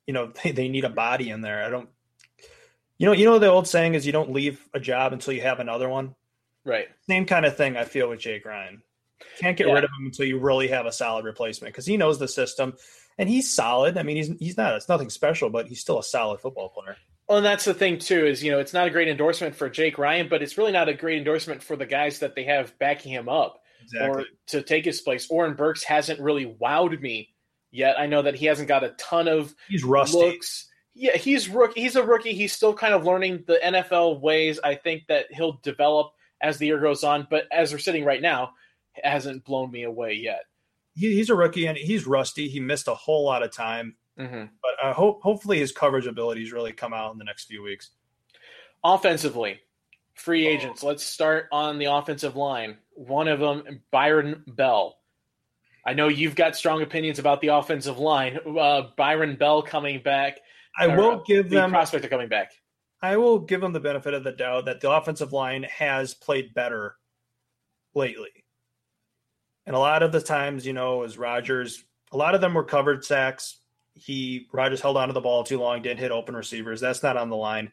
you 0.05 0.13
know, 0.13 0.31
they, 0.43 0.51
they 0.51 0.69
need 0.69 0.85
a 0.85 0.89
body 0.89 1.29
in 1.29 1.41
there. 1.41 1.63
I 1.63 1.69
don't. 1.69 1.89
You 2.97 3.07
know, 3.07 3.13
you 3.13 3.25
know 3.25 3.39
the 3.39 3.47
old 3.47 3.67
saying 3.67 3.95
is 3.95 4.05
you 4.05 4.11
don't 4.11 4.31
leave 4.31 4.67
a 4.75 4.79
job 4.79 5.11
until 5.11 5.33
you 5.33 5.41
have 5.41 5.59
another 5.59 5.89
one 5.89 6.13
Right. 6.63 6.87
same 7.09 7.25
kind 7.25 7.47
of 7.47 7.57
thing 7.57 7.75
I 7.75 7.83
feel 7.83 8.07
with 8.07 8.19
Jake 8.19 8.45
Ryan. 8.45 8.83
Can't 9.39 9.57
get 9.57 9.67
Yeah. 9.67 9.73
rid 9.73 9.83
of 9.83 9.89
him 9.89 10.05
until 10.05 10.25
you 10.25 10.37
really 10.39 10.67
have 10.69 10.85
a 10.85 10.91
solid 10.91 11.25
replacement 11.25 11.73
because 11.73 11.85
he 11.85 11.97
knows 11.97 12.19
the 12.19 12.27
system 12.27 12.75
and 13.17 13.27
he's 13.29 13.51
solid. 13.53 13.97
I 13.97 14.03
mean, 14.03 14.17
he's 14.17 14.29
he's 14.39 14.57
not 14.57 14.75
it's 14.75 14.89
nothing 14.89 15.09
special, 15.09 15.49
but 15.49 15.67
he's 15.67 15.79
still 15.81 15.99
a 15.99 16.03
solid 16.03 16.39
football 16.41 16.69
player. 16.69 16.97
Well, 17.27 17.37
and 17.37 17.45
that's 17.45 17.65
the 17.65 17.73
thing 17.73 17.97
too 17.99 18.25
is 18.25 18.43
you 18.43 18.51
know 18.51 18.59
it's 18.59 18.73
not 18.73 18.87
a 18.87 18.89
great 18.91 19.07
endorsement 19.07 19.55
for 19.55 19.69
Jake 19.69 19.97
Ryan, 19.97 20.27
but 20.29 20.41
it's 20.41 20.57
really 20.57 20.71
not 20.71 20.89
a 20.89 20.93
great 20.93 21.17
endorsement 21.17 21.63
for 21.63 21.75
the 21.75 21.85
guys 21.85 22.19
that 22.19 22.35
they 22.35 22.43
have 22.45 22.77
backing 22.79 23.11
him 23.11 23.29
up 23.29 23.61
or 23.99 24.25
to 24.47 24.61
take 24.61 24.85
his 24.85 25.01
place. 25.01 25.29
Oren 25.29 25.53
Burks 25.55 25.83
hasn't 25.83 26.19
really 26.19 26.45
wowed 26.61 26.99
me 27.01 27.29
yet. 27.71 27.99
I 27.99 28.05
know 28.05 28.21
that 28.21 28.35
he 28.35 28.45
hasn't 28.45 28.67
got 28.67 28.83
a 28.83 28.89
ton 28.89 29.27
of 29.27 29.55
he's 29.69 29.83
rusty. 29.83 30.17
looks. 30.17 30.67
Yeah, 30.93 31.15
he's 31.15 31.47
rookie. 31.47 31.81
He's 31.81 31.95
a 31.95 32.03
rookie. 32.03 32.33
He's 32.33 32.51
still 32.53 32.73
kind 32.73 32.93
of 32.93 33.05
learning 33.05 33.45
the 33.47 33.59
NFL 33.63 34.19
ways. 34.19 34.59
I 34.63 34.75
think 34.75 35.07
that 35.07 35.27
he'll 35.31 35.53
develop 35.63 36.11
as 36.41 36.57
the 36.57 36.67
year 36.67 36.79
goes 36.79 37.03
on. 37.05 37.27
But 37.29 37.45
as 37.51 37.71
we're 37.71 37.79
sitting 37.79 38.03
right 38.03 38.21
now, 38.21 38.51
hasn't 39.03 39.45
blown 39.45 39.71
me 39.71 39.83
away 39.83 40.13
yet. 40.13 40.41
He, 40.93 41.15
he's 41.15 41.29
a 41.29 41.36
rookie 41.36 41.67
and 41.67 41.77
he's 41.77 42.05
rusty. 42.05 42.48
He 42.50 42.60
missed 42.60 42.88
a 42.88 42.95
whole 42.95 43.25
lot 43.25 43.43
of 43.43 43.51
time, 43.51 43.95
Mm-hmm. 44.19 44.43
but 44.62 44.71
I 44.83 44.91
hope 44.91 45.21
hopefully 45.24 45.57
his 45.57 45.71
coverage 45.71 46.05
abilities 46.05 46.51
really 46.51 46.74
come 46.74 46.93
out 46.93 47.13
in 47.13 47.17
the 47.17 47.24
next 47.24 47.45
few 47.45 47.63
weeks. 47.63 47.91
Offensively, 48.83 49.62
free 50.15 50.45
agents. 50.45 50.83
Let's 50.83 51.03
start 51.03 51.48
on 51.51 51.79
the 51.79 51.86
offensive 51.86 52.36
line. 52.36 52.77
One 52.93 53.27
of 53.27 53.39
them, 53.39 53.81
Byron 53.89 54.43
Bell. 54.48 54.98
I 55.86 55.93
know 55.93 56.10
you've 56.10 56.36
got 56.36 56.55
strong 56.55 56.81
opinions 56.83 57.19
about 57.19 57.41
the 57.41 57.48
offensive 57.48 57.98
line. 57.98 58.38
Uh, 58.45 58.83
Byron 58.98 59.36
Bell 59.38 59.62
coming 59.63 60.01
back. 60.03 60.39
I 60.77 60.88
or, 60.88 60.98
will 60.98 61.24
give 61.25 61.50
the 61.50 61.55
them 61.55 61.71
prospect 61.71 62.03
of 62.03 62.12
coming 62.12 62.29
back. 62.29 62.51
I 63.01 63.17
will 63.17 63.39
give 63.39 63.62
them 63.62 63.74
the 63.74 63.79
benefit 63.79 64.13
of 64.13 64.24
the 64.24 64.31
doubt 64.33 64.65
that 64.65 64.81
the 64.81 64.91
offensive 64.91 65.33
line 65.33 65.63
has 65.63 66.13
played 66.13 66.53
better 66.53 66.98
lately. 67.95 68.40
And 69.65 69.75
a 69.75 69.79
lot 69.79 70.03
of 70.03 70.11
the 70.11 70.21
times, 70.21 70.65
you 70.65 70.73
know, 70.73 71.03
as 71.03 71.17
Rodgers, 71.17 71.83
a 72.11 72.17
lot 72.17 72.35
of 72.35 72.41
them 72.41 72.53
were 72.53 72.63
covered 72.63 73.05
sacks. 73.05 73.57
He 73.93 74.47
Rodgers 74.51 74.81
held 74.81 74.97
onto 74.97 75.13
the 75.13 75.21
ball 75.21 75.43
too 75.43 75.59
long, 75.59 75.81
didn't 75.81 75.99
hit 75.99 76.11
open 76.11 76.35
receivers. 76.35 76.81
That's 76.81 77.03
not 77.03 77.17
on 77.17 77.29
the 77.29 77.35
line. 77.35 77.71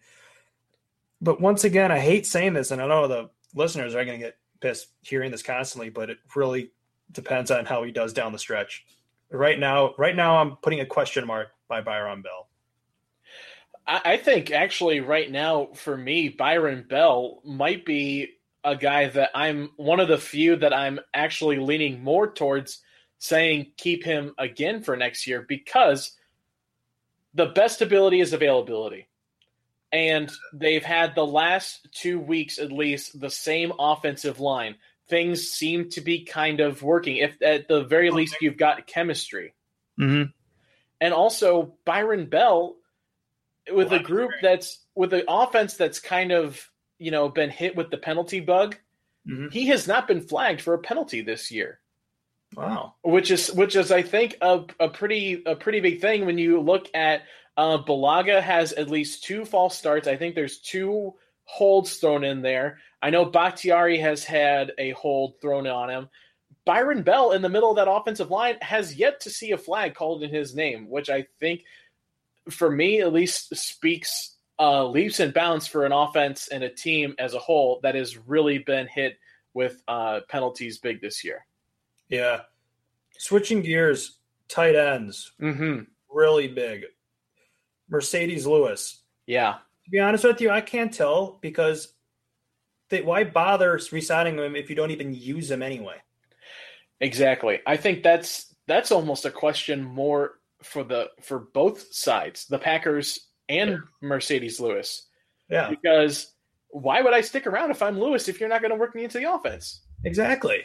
But 1.21 1.41
once 1.41 1.65
again, 1.65 1.91
I 1.91 1.99
hate 1.99 2.27
saying 2.27 2.53
this, 2.53 2.71
and 2.71 2.81
I 2.81 2.87
know 2.87 3.09
the 3.09 3.31
listeners 3.55 3.95
are 3.95 4.05
going 4.05 4.21
to 4.21 4.27
get 4.27 4.37
pissed 4.61 4.89
hearing 5.03 5.31
this 5.31 5.43
constantly, 5.43 5.91
but 5.91 6.11
it 6.11 6.19
really 6.35 6.73
depends 7.11 7.51
on 7.51 7.65
how 7.65 7.83
he 7.83 7.91
does 7.91 8.13
down 8.13 8.33
the 8.33 8.39
stretch. 8.39 8.85
Right 9.31 9.59
now, 9.59 9.95
right 9.99 10.15
now, 10.15 10.39
I'm 10.39 10.57
putting 10.57 10.81
a 10.81 10.87
question 10.87 11.27
mark 11.27 11.49
by 11.69 11.81
Byron 11.81 12.23
Bell. 12.23 12.49
I, 13.87 14.01
I 14.05 14.17
think 14.17 14.51
actually 14.51 15.01
right 15.01 15.31
now 15.31 15.71
for 15.75 15.97
me, 15.97 16.29
Byron 16.29 16.85
Bell 16.89 17.41
might 17.45 17.85
be 17.85 18.38
a 18.65 18.77
guy 18.77 19.09
that 19.09 19.31
I'm 19.35 19.71
one 19.77 20.01
of 20.01 20.09
the 20.09 20.19
few 20.19 20.57
that 20.57 20.73
I'm 20.73 21.01
actually 21.15 21.59
leaning 21.59 22.03
more 22.03 22.31
towards 22.31 22.83
saying 23.19 23.73
keep 23.77 24.05
him 24.05 24.35
again 24.39 24.83
for 24.83 24.97
next 24.97 25.27
year 25.27 25.45
because 25.47 26.13
the 27.35 27.47
best 27.47 27.83
ability 27.83 28.21
is 28.21 28.33
availability. 28.33 29.09
And 29.91 30.31
they've 30.53 30.85
had 30.85 31.15
the 31.15 31.27
last 31.27 31.89
two 31.93 32.21
weeks 32.21 32.59
at 32.59 32.71
least 32.71 33.19
the 33.19 33.31
same 33.31 33.73
offensive 33.79 34.39
line. 34.39 34.77
Things 35.09 35.51
seem 35.51 35.89
to 35.91 36.01
be 36.03 36.25
kind 36.25 36.61
of 36.61 36.83
working. 36.83 37.17
If 37.17 37.41
at 37.41 37.69
the 37.69 37.85
very 37.85 38.11
least 38.11 38.37
you've 38.43 38.59
got 38.59 38.87
chemistry. 38.87 39.55
Mm-hmm. 39.99 40.31
And 41.01 41.15
also 41.15 41.75
Byron 41.87 42.27
Bell 42.27 42.77
with 43.73 43.91
Well, 43.91 44.01
a 44.01 44.03
group 44.03 44.31
that's 44.43 44.85
with 44.95 45.15
an 45.15 45.23
offense 45.29 45.75
that's 45.75 46.01
kind 46.01 46.33
of 46.33 46.71
you 46.99 47.11
know 47.11 47.29
been 47.29 47.51
hit 47.51 47.77
with 47.77 47.91
the 47.91 47.99
penalty 47.99 48.41
bug. 48.41 48.77
Mhm. 49.27 49.53
He 49.53 49.67
has 49.69 49.87
not 49.87 50.07
been 50.09 50.21
flagged 50.23 50.61
for 50.61 50.75
a 50.75 50.79
penalty 50.79 51.21
this 51.21 51.51
year, 51.51 51.81
Wow. 52.57 52.95
which 53.03 53.31
is 53.31 53.53
which 53.53 53.77
is 53.77 53.91
I 53.93 54.03
think 54.03 54.37
a, 54.41 54.65
a 54.81 54.89
pretty 54.89 55.43
a 55.45 55.55
pretty 55.55 55.81
big 55.81 56.01
thing 56.01 56.25
when 56.27 56.39
you 56.39 56.61
look 56.61 56.89
at 56.95 57.23
uh, 57.57 57.79
Bulaga 57.83 58.41
has 58.41 58.73
at 58.73 58.89
least 58.89 59.25
two 59.25 59.45
false 59.45 59.77
starts. 59.77 60.07
I 60.09 60.17
think 60.17 60.35
there's 60.35 60.59
two 60.61 61.15
holds 61.45 61.97
thrown 61.97 62.25
in 62.25 62.41
there. 62.43 62.79
I 63.03 63.11
know 63.11 63.25
Bakhtiari 63.25 63.99
has 63.99 64.23
had 64.25 64.73
a 64.79 64.91
hold 64.93 65.41
thrown 65.41 65.67
on 65.67 65.91
him. 65.91 66.09
Byron 66.65 67.03
Bell 67.03 67.33
in 67.33 67.43
the 67.43 67.49
middle 67.49 67.71
of 67.71 67.77
that 67.77 67.91
offensive 67.91 68.31
line 68.31 68.59
has 68.61 68.95
yet 68.95 69.21
to 69.21 69.31
see 69.31 69.53
a 69.53 69.59
flag 69.59 69.95
called 69.95 70.23
in 70.23 70.31
his 70.31 70.55
name, 70.55 70.89
which 70.91 71.09
I 71.11 71.27
think, 71.41 71.65
for 72.51 72.71
me 72.71 73.01
at 73.01 73.13
least, 73.13 73.55
speaks 73.57 74.37
uh, 74.59 74.87
leaps 74.87 75.21
and 75.21 75.33
bounds 75.33 75.67
for 75.67 75.85
an 75.87 75.93
offense 75.93 76.49
and 76.49 76.65
a 76.65 76.69
team 76.69 77.15
as 77.19 77.35
a 77.35 77.39
whole 77.39 77.81
that 77.83 77.95
has 77.95 78.17
really 78.17 78.59
been 78.59 78.87
hit 78.89 79.19
with 79.55 79.83
uh, 79.89 80.21
penalties 80.29 80.79
big 80.79 81.01
this 81.01 81.23
year. 81.25 81.47
Yeah. 82.09 82.41
Switching 83.19 83.63
gears, 83.63 84.19
tight 84.49 84.75
ends, 84.77 85.33
Mm-hmm. 85.41 85.83
really 86.11 86.49
big. 86.49 86.85
Marcedes 87.91 88.47
Lewis. 88.47 89.03
Yeah. 89.27 89.55
To 89.85 89.91
be 89.91 89.99
honest 90.01 90.25
with 90.25 90.41
you, 90.41 90.51
I 90.51 90.61
can't 90.61 90.93
tell 90.93 91.39
because 91.41 91.95
they, 92.91 93.03
why 93.03 93.25
bother 93.25 93.81
resigning 93.93 94.37
him 94.39 94.57
if 94.57 94.69
you 94.69 94.77
don't 94.77 94.91
even 94.91 95.15
use 95.15 95.51
him 95.51 95.63
anyway? 95.63 95.97
Exactly. 97.01 97.61
I 97.67 97.77
think 97.77 98.03
that's 98.03 98.55
that's 98.67 98.91
almost 98.93 99.25
a 99.25 99.31
question 99.31 99.83
more 99.83 100.41
for 100.63 100.85
the 100.85 101.11
for 101.23 101.39
both 101.39 101.93
sides, 101.95 102.47
the 102.47 102.59
Packers 102.59 103.28
and 103.49 103.81
Marcedes 104.03 104.61
Lewis. 104.61 105.07
Yeah, 105.51 105.71
Because 105.71 106.33
why 106.69 107.01
would 107.01 107.15
I 107.15 107.23
stick 107.23 107.47
around 107.47 107.71
if 107.71 107.83
I'm 107.83 107.99
Lewis 107.99 108.29
if 108.29 108.41
you're 108.41 108.49
not 108.49 108.61
going 108.61 108.73
to 108.73 108.77
work 108.77 108.95
me 108.95 109.05
into 109.05 109.19
the 109.19 109.33
offense? 109.33 109.81
exactly. 110.05 110.65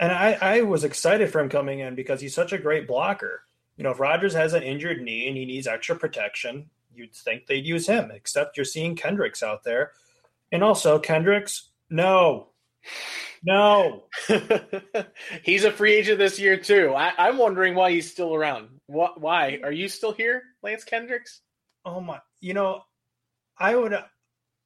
And 0.00 0.10
I, 0.10 0.32
I 0.40 0.60
was 0.62 0.82
excited 0.82 1.30
for 1.30 1.40
him 1.40 1.48
coming 1.48 1.78
in 1.78 1.94
because 1.94 2.20
he's 2.20 2.34
such 2.34 2.52
a 2.52 2.58
great 2.58 2.88
blocker. 2.88 3.42
You 3.76 3.84
know, 3.84 3.90
if 3.90 4.00
Rodgers 4.00 4.34
has 4.34 4.52
an 4.52 4.62
injured 4.62 5.00
knee 5.00 5.28
and 5.28 5.36
he 5.36 5.44
needs 5.44 5.66
extra 5.66 5.94
protection, 5.96 6.68
you'd 6.92 7.14
think 7.14 7.46
they'd 7.46 7.66
use 7.66 7.86
him, 7.86 8.10
except 8.10 8.56
you're 8.56 8.64
seeing 8.64 8.96
Kendricks 8.96 9.42
out 9.42 9.62
there. 9.62 9.92
And 10.50 10.64
also, 10.64 10.98
Kendricks, 10.98 11.70
no, 11.90 12.48
no. 13.44 14.04
he's 15.42 15.64
a 15.64 15.70
free 15.70 15.94
agent 15.94 16.18
this 16.18 16.38
year 16.38 16.56
too. 16.56 16.94
I, 16.94 17.12
I'm 17.16 17.38
wondering 17.38 17.74
why 17.74 17.90
he's 17.90 18.10
still 18.10 18.34
around. 18.34 18.68
What? 18.86 19.20
Why 19.20 19.60
are 19.62 19.72
you 19.72 19.88
still 19.88 20.12
here, 20.12 20.42
Lance 20.62 20.84
Kendricks? 20.84 21.40
Oh 21.84 22.00
my! 22.00 22.20
You 22.40 22.54
know, 22.54 22.84
I 23.58 23.76
would. 23.76 23.96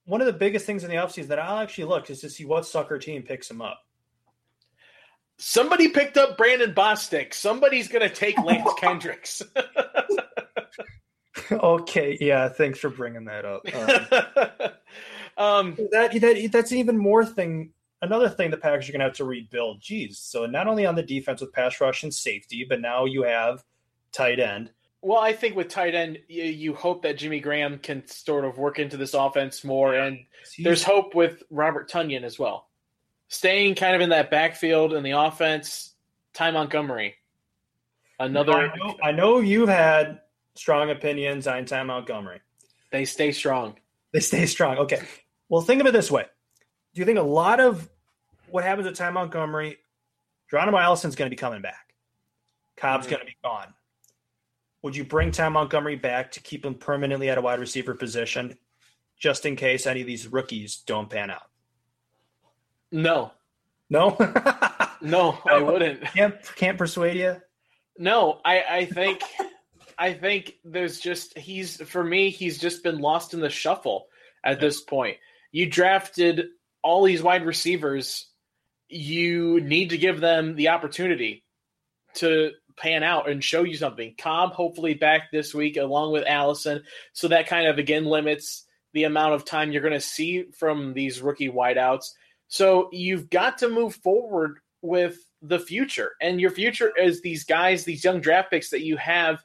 One 0.04 0.20
of 0.20 0.26
the 0.26 0.32
biggest 0.32 0.64
things 0.64 0.84
in 0.84 0.90
the 0.90 0.96
offseason 0.96 1.28
that 1.28 1.38
I'll 1.38 1.58
actually 1.58 1.84
look 1.84 2.08
is 2.08 2.20
to 2.22 2.30
see 2.30 2.46
what 2.46 2.64
sucker 2.64 2.98
team 2.98 3.22
picks 3.22 3.50
him 3.50 3.60
up. 3.60 3.80
Somebody 5.38 5.88
picked 5.88 6.16
up 6.16 6.36
Brandon 6.36 6.72
Bostick. 6.72 7.32
Somebody's 7.34 7.88
going 7.88 8.08
to 8.08 8.14
take 8.14 8.38
Lance 8.42 8.70
Kendricks. 8.78 9.42
okay, 11.52 12.18
yeah. 12.20 12.48
Thanks 12.48 12.78
for 12.78 12.90
bringing 12.90 13.26
that 13.26 13.44
up. 13.44 13.62
Uh, 13.72 14.68
um, 15.40 15.76
that 15.92 16.18
that 16.20 16.48
that's 16.52 16.72
even 16.72 16.96
more 16.98 17.24
thing. 17.24 17.72
Another 18.00 18.28
thing 18.28 18.50
the 18.50 18.56
Packers 18.56 18.88
are 18.88 18.92
going 18.92 19.00
to 19.00 19.06
have 19.06 19.16
to 19.16 19.24
rebuild. 19.24 19.80
Geez, 19.80 20.18
So 20.18 20.46
not 20.46 20.68
only 20.68 20.86
on 20.86 20.94
the 20.94 21.02
defense 21.02 21.40
with 21.40 21.52
pass 21.52 21.80
rush 21.80 22.02
and 22.04 22.14
safety, 22.14 22.64
but 22.68 22.80
now 22.80 23.04
you 23.04 23.24
have 23.24 23.64
tight 24.12 24.38
end. 24.40 24.70
Well, 25.00 25.18
I 25.20 25.32
think 25.32 25.54
with 25.54 25.68
tight 25.68 25.94
end, 25.94 26.18
you, 26.28 26.42
you 26.44 26.74
hope 26.74 27.02
that 27.02 27.16
Jimmy 27.18 27.38
Graham 27.40 27.78
can 27.78 28.06
sort 28.08 28.44
of 28.44 28.58
work 28.58 28.78
into 28.78 28.96
this 28.96 29.14
offense 29.14 29.62
more, 29.64 29.94
and 29.94 30.18
there's 30.58 30.82
hope 30.82 31.14
with 31.14 31.42
Robert 31.50 31.88
Tonyan 31.90 32.24
as 32.24 32.38
well. 32.38 32.68
Staying 33.28 33.76
kind 33.76 33.94
of 33.94 34.00
in 34.00 34.10
that 34.10 34.30
backfield 34.30 34.92
in 34.94 35.04
the 35.04 35.12
offense, 35.12 35.94
Ty 36.34 36.50
Montgomery. 36.50 37.14
Another, 38.18 38.52
I 38.52 38.76
know, 38.76 38.96
I 39.04 39.12
know 39.12 39.38
you've 39.38 39.68
had 39.68 40.20
strong 40.56 40.90
opinions 40.90 41.46
on 41.46 41.64
Ty 41.64 41.84
Montgomery. 41.84 42.40
they 42.90 43.04
stay 43.04 43.30
strong. 43.30 43.76
They 44.12 44.20
stay 44.20 44.46
strong. 44.46 44.78
Okay. 44.78 45.00
Well, 45.48 45.62
think 45.62 45.80
of 45.80 45.86
it 45.86 45.92
this 45.92 46.10
way: 46.10 46.24
do 46.94 47.00
you 47.00 47.04
think 47.04 47.18
a 47.18 47.22
lot 47.22 47.60
of 47.60 47.88
what 48.50 48.64
happens 48.64 48.86
at 48.88 48.96
Ty 48.96 49.10
Montgomery, 49.10 49.76
Geronimo 50.50 50.78
Allison's 50.78 51.14
going 51.14 51.26
to 51.26 51.30
be 51.30 51.38
coming 51.38 51.62
back? 51.62 51.94
Cobb's 52.76 53.06
Mhm. 53.06 53.10
going 53.10 53.20
to 53.20 53.26
be 53.26 53.36
gone. 53.44 53.72
Would 54.82 54.96
you 54.96 55.04
bring 55.04 55.32
Ty 55.32 55.48
Montgomery 55.48 55.96
back 55.96 56.32
to 56.32 56.40
keep 56.40 56.64
him 56.64 56.74
permanently 56.74 57.28
at 57.30 57.38
a 57.38 57.40
wide 57.40 57.58
receiver 57.60 57.94
position, 57.94 58.56
just 59.18 59.44
in 59.44 59.56
case 59.56 59.86
any 59.86 60.00
of 60.02 60.06
these 60.06 60.28
rookies 60.28 60.76
don't 60.86 61.10
pan 61.10 61.30
out? 61.30 61.42
No, 62.90 63.32
No, 63.90 64.16
no, 65.00 65.38
I 65.46 65.60
wouldn't. 65.60 66.02
can't 66.02 66.36
can't 66.56 66.78
persuade 66.78 67.16
you. 67.16 67.36
No, 67.98 68.40
I, 68.44 68.62
I 68.70 68.84
think 68.86 69.20
I 69.98 70.12
think 70.12 70.54
there's 70.64 71.00
just 71.00 71.36
he's 71.36 71.82
for 71.82 72.02
me 72.02 72.30
he's 72.30 72.58
just 72.58 72.82
been 72.84 72.98
lost 72.98 73.34
in 73.34 73.40
the 73.40 73.50
shuffle 73.50 74.06
at 74.44 74.60
this 74.60 74.80
point. 74.80 75.16
You 75.50 75.68
drafted 75.68 76.46
all 76.82 77.02
these 77.04 77.22
wide 77.22 77.44
receivers. 77.44 78.26
You 78.88 79.60
need 79.60 79.90
to 79.90 79.98
give 79.98 80.20
them 80.20 80.54
the 80.54 80.68
opportunity 80.68 81.44
to 82.14 82.52
pan 82.80 83.02
out 83.02 83.28
and 83.28 83.42
show 83.42 83.62
you 83.62 83.76
something. 83.76 84.14
Cobb 84.18 84.52
hopefully 84.52 84.94
back 84.94 85.30
this 85.32 85.54
week 85.54 85.76
along 85.76 86.12
with 86.12 86.26
Allison, 86.26 86.82
so 87.12 87.28
that 87.28 87.46
kind 87.46 87.66
of 87.66 87.78
again 87.78 88.04
limits 88.04 88.64
the 88.94 89.04
amount 89.04 89.34
of 89.34 89.44
time 89.44 89.70
you're 89.70 89.82
going 89.82 89.92
to 89.92 90.00
see 90.00 90.44
from 90.58 90.94
these 90.94 91.20
rookie 91.20 91.50
wideouts. 91.50 92.06
So 92.48 92.88
you've 92.92 93.28
got 93.28 93.58
to 93.58 93.68
move 93.68 93.94
forward 93.96 94.58
with 94.80 95.18
the 95.42 95.58
future. 95.58 96.12
And 96.20 96.40
your 96.40 96.50
future 96.50 96.92
is 96.96 97.20
these 97.20 97.44
guys, 97.44 97.84
these 97.84 98.02
young 98.02 98.20
draft 98.20 98.50
picks 98.50 98.70
that 98.70 98.84
you 98.84 98.96
have 98.96 99.42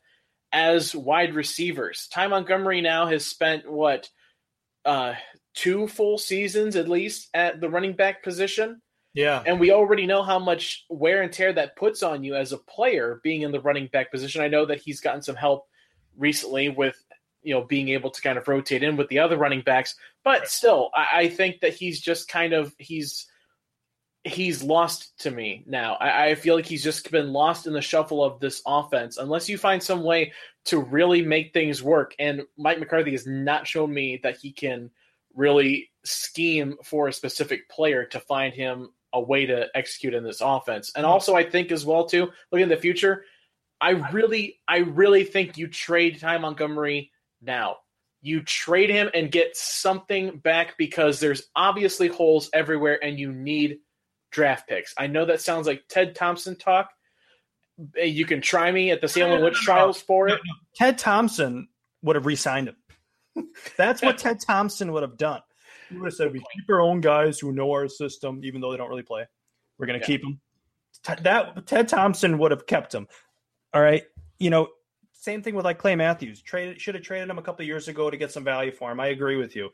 as 0.51 0.95
wide 0.95 1.33
receivers. 1.33 2.07
Ty 2.11 2.27
Montgomery 2.27 2.81
now 2.81 3.07
has 3.07 3.25
spent 3.25 3.69
what 3.69 4.09
uh 4.85 5.13
two 5.53 5.87
full 5.87 6.17
seasons 6.17 6.75
at 6.75 6.89
least 6.89 7.29
at 7.33 7.61
the 7.61 7.69
running 7.69 7.93
back 7.93 8.23
position. 8.23 8.81
Yeah, 9.13 9.43
And 9.45 9.59
we 9.59 9.71
already 9.71 10.07
know 10.07 10.23
how 10.23 10.39
much 10.39 10.85
wear 10.89 11.21
and 11.21 11.31
tear 11.31 11.53
that 11.53 11.75
puts 11.75 12.01
on 12.01 12.23
you 12.23 12.35
as 12.35 12.51
a 12.51 12.57
player 12.57 13.19
being 13.23 13.41
in 13.43 13.51
the 13.51 13.61
running 13.61 13.87
back 13.87 14.11
position. 14.11 14.41
I 14.41 14.47
know 14.47 14.65
that 14.65 14.81
he's 14.81 15.01
gotten 15.01 15.21
some 15.21 15.35
help 15.35 15.67
recently 16.17 16.69
with 16.69 16.95
you 17.43 17.53
know 17.53 17.63
being 17.63 17.89
able 17.89 18.09
to 18.11 18.21
kind 18.21 18.37
of 18.37 18.47
rotate 18.47 18.83
in 18.83 18.97
with 18.97 19.09
the 19.09 19.19
other 19.19 19.37
running 19.37 19.61
backs, 19.61 19.95
but 20.23 20.39
Right. 20.39 20.47
still, 20.47 20.89
I, 20.95 21.07
I 21.13 21.29
think 21.29 21.61
that 21.61 21.73
he's 21.73 22.01
just 22.01 22.27
kind 22.27 22.53
of 22.53 22.73
he's 22.79 23.27
he's 24.23 24.63
lost 24.63 25.17
to 25.19 25.31
me 25.31 25.63
now. 25.67 25.95
I, 25.95 26.29
I 26.29 26.35
feel 26.35 26.55
like 26.55 26.65
he's 26.65 26.83
just 26.83 27.11
been 27.11 27.33
lost 27.33 27.67
in 27.67 27.73
the 27.73 27.81
shuffle 27.81 28.23
of 28.23 28.39
this 28.39 28.61
offense 28.65 29.17
unless 29.17 29.49
you 29.49 29.57
find 29.57 29.83
some 29.83 30.03
way 30.03 30.31
to 30.65 30.79
really 30.79 31.21
make 31.21 31.53
things 31.53 31.83
work. 31.83 32.15
And 32.19 32.43
Mike 32.57 32.79
McCarthy 32.79 33.11
has 33.11 33.27
not 33.27 33.67
shown 33.67 33.93
me 33.93 34.19
that 34.23 34.37
he 34.37 34.51
can 34.53 34.91
really 35.35 35.91
scheme 36.05 36.77
for 36.83 37.07
a 37.07 37.13
specific 37.13 37.67
player 37.69 38.05
to 38.05 38.19
find 38.21 38.53
him 38.53 38.91
a 39.13 39.21
way 39.21 39.45
to 39.45 39.67
execute 39.75 40.13
in 40.13 40.23
this 40.23 40.41
offense. 40.41 40.91
And 40.95 41.05
hmm. 41.05 41.11
also 41.11 41.35
I 41.35 41.43
think 41.43 41.71
as 41.71 41.85
well 41.85 42.05
too, 42.05 42.29
looking 42.51 42.63
in 42.63 42.69
the 42.69 42.77
future, 42.77 43.25
I 43.79 43.91
really 44.11 44.59
I 44.67 44.77
really 44.77 45.23
think 45.23 45.57
you 45.57 45.67
trade 45.67 46.19
Ty 46.19 46.37
Montgomery 46.39 47.11
now. 47.41 47.77
You 48.21 48.41
trade 48.41 48.89
him 48.89 49.09
and 49.13 49.29
get 49.29 49.57
something 49.57 50.37
back 50.37 50.77
because 50.77 51.19
there's 51.19 51.49
obviously 51.55 52.07
holes 52.07 52.49
everywhere 52.53 53.03
and 53.03 53.19
you 53.19 53.33
need 53.33 53.79
draft 54.31 54.69
picks. 54.69 54.93
I 54.97 55.07
know 55.07 55.25
that 55.25 55.41
sounds 55.41 55.67
like 55.67 55.83
Ted 55.89 56.15
Thompson 56.15 56.55
talk. 56.55 56.89
You 57.95 58.25
can 58.25 58.41
try 58.41 58.71
me 58.71 58.91
at 58.91 59.01
the 59.01 59.09
Salem 59.09 59.43
Witch. 59.43 59.55
Trials 59.55 60.01
for 60.01 60.29
it. 60.29 60.39
Ted 60.75 60.97
Thompson 60.97 61.67
would 62.01 62.15
have 62.15 62.25
re-signed 62.25 62.69
him. 62.69 63.47
That's 63.77 64.01
what 64.01 64.17
Ted 64.19 64.39
Thompson 64.39 64.91
would 64.93 65.03
have 65.03 65.17
done. 65.17 65.41
Have 66.01 66.13
said, 66.13 66.31
"We 66.31 66.39
keep 66.39 66.69
our 66.69 66.81
own 66.81 67.01
guys 67.01 67.39
who 67.39 67.51
know 67.51 67.71
our 67.71 67.87
system, 67.87 68.41
even 68.43 68.61
though 68.61 68.71
they 68.71 68.77
don't 68.77 68.89
really 68.89 69.03
play. 69.03 69.25
We're 69.77 69.85
going 69.87 69.99
to 69.99 70.03
Yeah. 70.03 70.07
keep 70.17 70.21
them." 70.21 70.39
That 71.23 71.65
Ted 71.67 71.87
Thompson 71.87 72.37
would 72.37 72.51
have 72.51 72.65
kept 72.65 72.93
him. 72.93 73.07
All 73.73 73.81
right, 73.81 74.03
you 74.39 74.49
know, 74.49 74.69
same 75.11 75.41
thing 75.41 75.55
with 75.55 75.65
like 75.65 75.77
Clay 75.77 75.95
Matthews. 75.95 76.41
Traded 76.41 76.79
should 76.79 76.95
have 76.95 77.03
traded 77.03 77.29
him 77.29 77.37
a 77.37 77.41
couple 77.41 77.65
years 77.65 77.87
ago 77.87 78.09
to 78.09 78.17
get 78.17 78.31
some 78.31 78.43
value 78.43 78.71
for 78.71 78.91
him. 78.91 78.99
I 78.99 79.07
agree 79.07 79.35
with 79.35 79.55
you. 79.55 79.69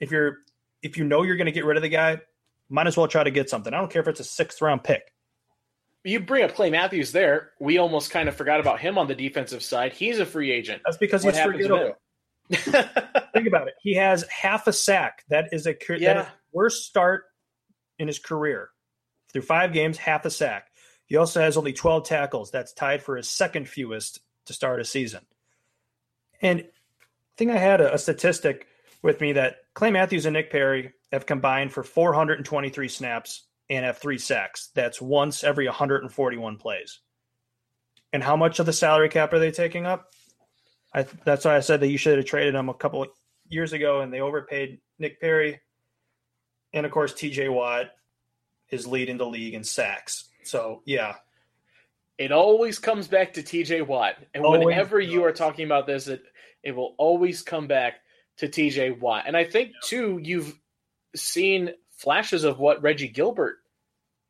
If 0.00 0.10
you're 0.10 0.38
if 0.82 0.96
you 0.96 1.04
know 1.04 1.22
you're 1.22 1.36
going 1.36 1.46
to 1.46 1.52
get 1.52 1.64
rid 1.64 1.76
of 1.76 1.82
the 1.82 1.88
guy, 1.88 2.20
might 2.68 2.86
as 2.86 2.96
well 2.96 3.06
try 3.06 3.22
to 3.22 3.30
get 3.30 3.48
something. 3.48 3.72
I 3.72 3.78
don't 3.78 3.90
care 3.90 4.02
if 4.02 4.08
it's 4.08 4.20
a 4.20 4.24
sixth 4.24 4.60
round 4.60 4.82
pick. 4.82 5.12
You 6.04 6.18
bring 6.18 6.42
up 6.42 6.54
Clay 6.54 6.70
Matthews 6.70 7.12
there. 7.12 7.52
We 7.60 7.78
almost 7.78 8.10
kind 8.10 8.28
of 8.28 8.34
forgot 8.34 8.58
about 8.58 8.80
him 8.80 8.98
on 8.98 9.06
the 9.06 9.14
defensive 9.14 9.62
side. 9.62 9.92
He's 9.92 10.18
a 10.18 10.26
free 10.26 10.50
agent. 10.50 10.82
That's 10.84 10.96
because 10.96 11.24
What 11.24 11.34
he's 11.36 11.44
forgettable. 11.44 11.96
Think 12.50 13.46
about 13.46 13.68
it. 13.68 13.74
He 13.80 13.94
has 13.94 14.24
half 14.28 14.66
a 14.66 14.72
sack. 14.72 15.24
That 15.28 15.48
is 15.52 15.66
a 15.66 15.72
that 15.72 15.90
is 15.96 16.00
Yeah. 16.02 16.28
worst 16.52 16.86
start 16.86 17.24
in 17.98 18.08
his 18.08 18.18
career. 18.18 18.70
Through 19.32 19.42
five 19.42 19.72
games, 19.72 19.96
half 19.98 20.24
a 20.26 20.30
sack. 20.30 20.68
He 21.06 21.16
also 21.16 21.40
has 21.40 21.56
only 21.56 21.72
12 21.72 22.06
tackles. 22.06 22.50
That's 22.50 22.72
tied 22.72 23.02
for 23.02 23.16
his 23.16 23.28
second 23.28 23.68
fewest 23.68 24.20
to 24.46 24.52
start 24.52 24.80
a 24.80 24.84
season. 24.84 25.20
And 26.40 26.60
I 26.60 26.64
think 27.36 27.50
I 27.50 27.56
had 27.56 27.80
a, 27.80 27.94
a 27.94 27.98
statistic 27.98 28.66
with 29.02 29.20
me 29.20 29.32
that 29.34 29.56
Clay 29.74 29.90
Matthews 29.90 30.26
and 30.26 30.34
Nick 30.34 30.50
Perry 30.50 30.92
have 31.10 31.26
combined 31.26 31.72
for 31.72 31.82
423 31.82 32.88
snaps 32.88 33.46
and 33.70 33.84
have 33.84 33.98
three 33.98 34.18
sacks. 34.18 34.70
That's 34.74 35.00
once 35.00 35.44
every 35.44 35.66
141 35.66 36.56
plays. 36.58 37.00
And 38.12 38.22
how 38.22 38.36
much 38.36 38.58
of 38.58 38.66
the 38.66 38.72
salary 38.72 39.08
cap 39.08 39.32
are 39.32 39.38
they 39.38 39.50
taking 39.50 39.86
up? 39.86 40.12
I, 40.94 41.06
that's 41.24 41.44
why 41.44 41.56
I 41.56 41.60
said 41.60 41.80
that 41.80 41.88
you 41.88 41.98
should 41.98 42.18
have 42.18 42.26
traded 42.26 42.54
him 42.54 42.68
a 42.68 42.74
couple 42.74 43.02
of 43.02 43.08
years 43.48 43.72
ago, 43.72 44.00
and 44.00 44.12
they 44.12 44.20
overpaid 44.20 44.80
Nick 44.98 45.20
Perry. 45.20 45.60
And 46.72 46.86
of 46.86 46.92
course, 46.92 47.12
TJ 47.12 47.52
Watt 47.52 47.90
is 48.70 48.86
leading 48.86 49.18
the 49.18 49.26
league 49.26 49.54
in 49.54 49.64
sacks. 49.64 50.28
So, 50.44 50.82
yeah. 50.86 51.16
it 52.18 52.32
always 52.32 52.78
comes 52.78 53.08
back 53.08 53.34
to 53.34 53.42
TJ 53.42 53.86
Watt. 53.86 54.16
And 54.34 54.44
Always 54.44 54.64
whenever 54.64 55.00
you 55.00 55.24
are 55.24 55.32
talking 55.32 55.66
about 55.66 55.86
this, 55.86 56.08
it, 56.08 56.22
it 56.62 56.72
will 56.72 56.94
always 56.98 57.42
come 57.42 57.66
back 57.66 57.94
to 58.38 58.48
TJ 58.48 58.98
Watt. 59.00 59.24
And 59.26 59.36
I 59.36 59.44
think, 59.44 59.72
too, 59.84 60.20
you've 60.22 60.58
seen 61.14 61.70
flashes 61.90 62.44
of 62.44 62.58
what 62.58 62.82
Reggie 62.82 63.08
Gilbert 63.08 63.58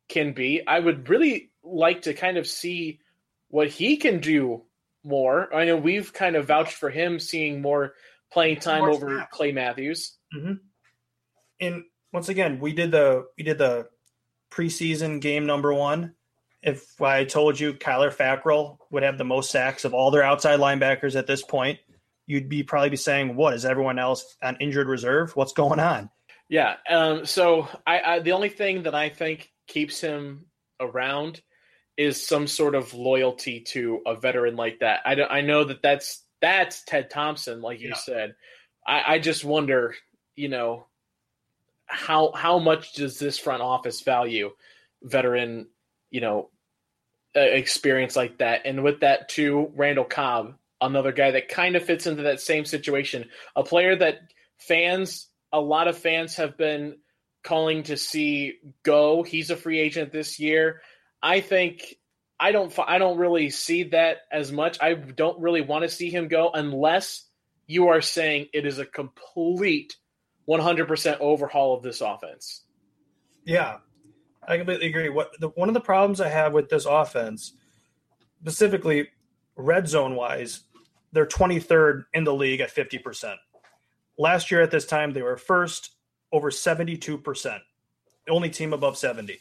can 0.09 0.33
be. 0.33 0.61
I 0.65 0.79
would 0.79 1.09
really 1.09 1.51
like 1.63 2.03
to 2.03 2.13
kind 2.13 2.37
of 2.37 2.47
see 2.47 2.99
what 3.47 3.69
he 3.69 3.97
can 3.97 4.19
do 4.19 4.63
more. 5.03 5.53
I 5.53 5.65
know 5.65 5.77
we've 5.77 6.11
kind 6.13 6.35
of 6.35 6.47
vouched 6.47 6.73
for 6.73 6.89
him 6.89 7.19
seeing 7.19 7.61
more 7.61 7.93
playing 8.31 8.59
time 8.59 8.79
More 8.79 8.91
over 8.91 9.15
snaps. 9.15 9.31
Clay 9.31 9.51
Matthews. 9.51 10.17
And 11.59 11.83
once 12.11 12.29
again, 12.29 12.59
we 12.59 12.73
did 12.73 12.91
the 12.91 13.25
we 13.37 13.43
did 13.43 13.57
the 13.57 13.87
preseason 14.51 15.21
game 15.21 15.45
number 15.45 15.73
one. 15.73 16.15
If 16.61 17.01
I 17.01 17.25
told 17.25 17.59
you 17.59 17.73
Kyler 17.73 18.13
Fackrell 18.13 18.77
would 18.89 19.03
have 19.03 19.17
the 19.17 19.25
most 19.25 19.51
sacks 19.51 19.85
of 19.85 19.93
all 19.93 20.11
their 20.11 20.23
outside 20.23 20.59
linebackers 20.59 21.15
at 21.15 21.27
this 21.27 21.41
point, 21.41 21.79
you'd 22.25 22.49
be 22.49 22.63
probably 22.63 22.89
be 22.89 22.97
saying, 22.97 23.35
"What 23.35 23.53
is 23.53 23.65
everyone 23.65 23.99
else 23.99 24.37
on 24.41 24.57
injured 24.59 24.87
reserve? 24.87 25.35
What's 25.35 25.53
going 25.53 25.79
on?" 25.79 26.09
Yeah. 26.49 26.75
Um, 26.89 27.25
so 27.25 27.67
I, 27.85 27.99
I 28.01 28.19
the 28.19 28.31
only 28.33 28.49
thing 28.49 28.83
that 28.83 28.95
I 28.95 29.09
think 29.09 29.51
keeps 29.67 29.99
him 30.01 30.45
around 30.79 31.41
is 31.97 32.25
some 32.25 32.47
sort 32.47 32.75
of 32.75 32.93
loyalty 32.93 33.61
to 33.61 34.01
a 34.05 34.15
veteran 34.15 34.55
like 34.55 34.79
that. 34.79 35.01
I 35.05 35.21
I 35.23 35.41
know 35.41 35.63
that 35.65 35.81
that's 35.81 36.23
that's 36.41 36.83
Ted 36.83 37.09
Thompson, 37.09 37.61
like 37.61 37.79
you 37.79 37.89
Yeah. 37.89 37.95
said. 37.95 38.35
I, 38.85 39.15
I 39.15 39.19
just 39.19 39.45
wonder, 39.45 39.95
you 40.35 40.49
know, 40.49 40.87
how 41.85 42.31
how 42.33 42.59
much 42.59 42.93
does 42.93 43.19
this 43.19 43.37
front 43.37 43.61
office 43.61 44.01
value 44.01 44.51
veteran, 45.01 45.67
you 46.09 46.21
know, 46.21 46.49
experience 47.35 48.15
like 48.15 48.39
that? 48.39 48.61
And 48.65 48.83
with 48.83 49.01
that 49.01 49.29
too, 49.29 49.71
Randall 49.75 50.05
Cobb, 50.05 50.55
another 50.81 51.11
guy 51.11 51.31
that 51.31 51.49
kind 51.49 51.75
of 51.75 51.85
fits 51.85 52.07
into 52.07 52.23
that 52.23 52.41
same 52.41 52.65
situation, 52.65 53.29
a 53.55 53.63
player 53.63 53.95
that 53.95 54.19
fans, 54.57 55.29
a 55.51 55.61
lot 55.61 55.87
of 55.87 55.97
fans 55.97 56.35
have 56.35 56.57
been 56.57 56.97
calling 57.43 57.83
to 57.83 57.97
see 57.97 58.55
go. 58.83 59.23
He's 59.23 59.49
a 59.49 59.55
free 59.55 59.79
agent 59.79 60.11
this 60.11 60.39
year. 60.39 60.81
I 61.23 61.39
think 61.39 61.95
I 62.37 62.51
don't 62.51 62.77
I 62.85 62.97
don't 62.97 63.17
really 63.17 63.49
see 63.49 63.83
that 63.83 64.17
as 64.29 64.51
much. 64.51 64.77
I 64.81 64.93
don't 64.93 65.39
really 65.39 65.61
want 65.61 65.83
to 65.83 65.89
see 65.89 66.09
him 66.09 66.27
go 66.27 66.51
unless 66.53 67.25
you 67.65 67.87
are 67.87 68.01
saying 68.01 68.47
it 68.53 68.65
is 68.65 68.77
a 68.77 68.85
complete 68.85 69.95
100% 70.49 71.17
overhaul 71.21 71.77
of 71.77 71.81
this 71.81 72.01
offense. 72.01 72.63
Yeah, 73.45 73.77
I 74.45 74.57
completely 74.57 74.87
agree. 74.87 75.07
What 75.07 75.31
the, 75.39 75.47
one 75.49 75.69
of 75.69 75.73
the 75.73 75.79
problems 75.79 76.19
I 76.19 76.27
have 76.27 76.51
with 76.51 76.67
this 76.67 76.85
offense, 76.85 77.53
specifically 78.41 79.07
red 79.55 79.87
zone 79.87 80.15
wise, 80.15 80.61
they're 81.13 81.25
23rd 81.25 82.05
in 82.13 82.25
the 82.25 82.33
league 82.33 82.59
at 82.59 82.75
50%. 82.75 83.35
Last 84.17 84.51
year 84.51 84.61
at 84.61 84.71
this 84.71 84.85
time, 84.85 85.13
they 85.13 85.21
were 85.21 85.37
first 85.37 85.91
over 86.33 86.51
72%, 86.51 87.59
the 88.25 88.33
only 88.33 88.49
team 88.49 88.73
above 88.73 88.97
70. 88.97 89.39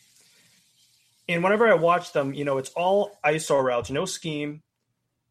And 1.29 1.43
whenever 1.43 1.69
I 1.69 1.75
watch 1.75 2.13
them, 2.13 2.35
you 2.35 2.45
know, 2.45 2.59
it's 2.59 2.71
all 2.71 3.19
ISO 3.25 3.63
routes, 3.63 3.91
no 3.91 4.05
scheme 4.05 4.63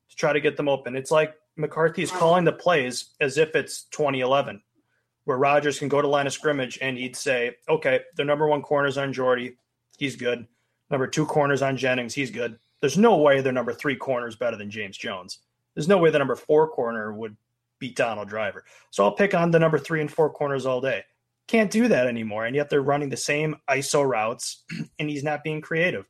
to 0.10 0.16
try 0.16 0.34
to 0.34 0.40
get 0.40 0.58
them 0.58 0.70
open. 0.70 0.96
It's 0.96 1.12
like 1.12 1.36
McCarthy's 1.58 2.12
calling 2.12 2.46
the 2.46 2.52
plays 2.52 3.10
as 3.20 3.38
if 3.38 3.56
it's 3.56 3.84
2011, 3.92 4.62
where 5.26 5.38
Rodgers 5.38 5.80
can 5.80 5.90
go 5.90 6.02
to 6.02 6.08
line 6.08 6.28
of 6.28 6.34
scrimmage 6.34 6.80
and 6.82 6.98
he'd 6.98 7.16
say, 7.16 7.56
okay, 7.68 8.02
the 8.16 8.24
number 8.24 8.48
one 8.48 8.62
corner's 8.62 8.98
on 8.98 9.14
Jordy. 9.14 9.58
He's 9.98 10.16
good. 10.16 10.48
Number 10.90 11.08
two 11.08 11.26
corner's 11.26 11.62
on 11.62 11.78
Jennings. 11.78 12.14
He's 12.14 12.32
good. 12.32 12.58
There's 12.80 12.98
no 12.98 13.18
way 13.18 13.42
their 13.42 13.54
number 13.54 13.74
three 13.74 13.96
corner 13.96 14.28
is 14.28 14.36
better 14.36 14.58
than 14.58 14.72
James 14.72 14.98
Jones. 14.98 15.40
There's 15.76 15.88
no 15.88 15.98
way 15.98 16.10
the 16.10 16.20
number 16.20 16.36
four 16.36 16.68
corner 16.70 17.14
would 17.14 17.38
beat 17.80 17.96
Donald 17.96 18.28
Driver. 18.28 18.64
So 18.90 19.04
I'll 19.04 19.12
pick 19.16 19.34
on 19.34 19.52
the 19.52 19.60
number 19.60 19.78
three 19.78 20.02
and 20.02 20.12
four 20.12 20.30
corners 20.30 20.66
all 20.66 20.82
day. 20.82 21.04
Can't 21.48 21.72
do 21.72 21.88
that 21.90 22.08
anymore. 22.08 22.46
And 22.46 22.56
yet 22.56 22.70
they're 22.70 22.82
running 22.82 23.10
the 23.10 23.18
same 23.18 23.58
ISO 23.70 24.08
routes 24.08 24.64
and 25.00 25.10
he's 25.10 25.24
not 25.24 25.44
being 25.44 25.62
creative. 25.62 26.06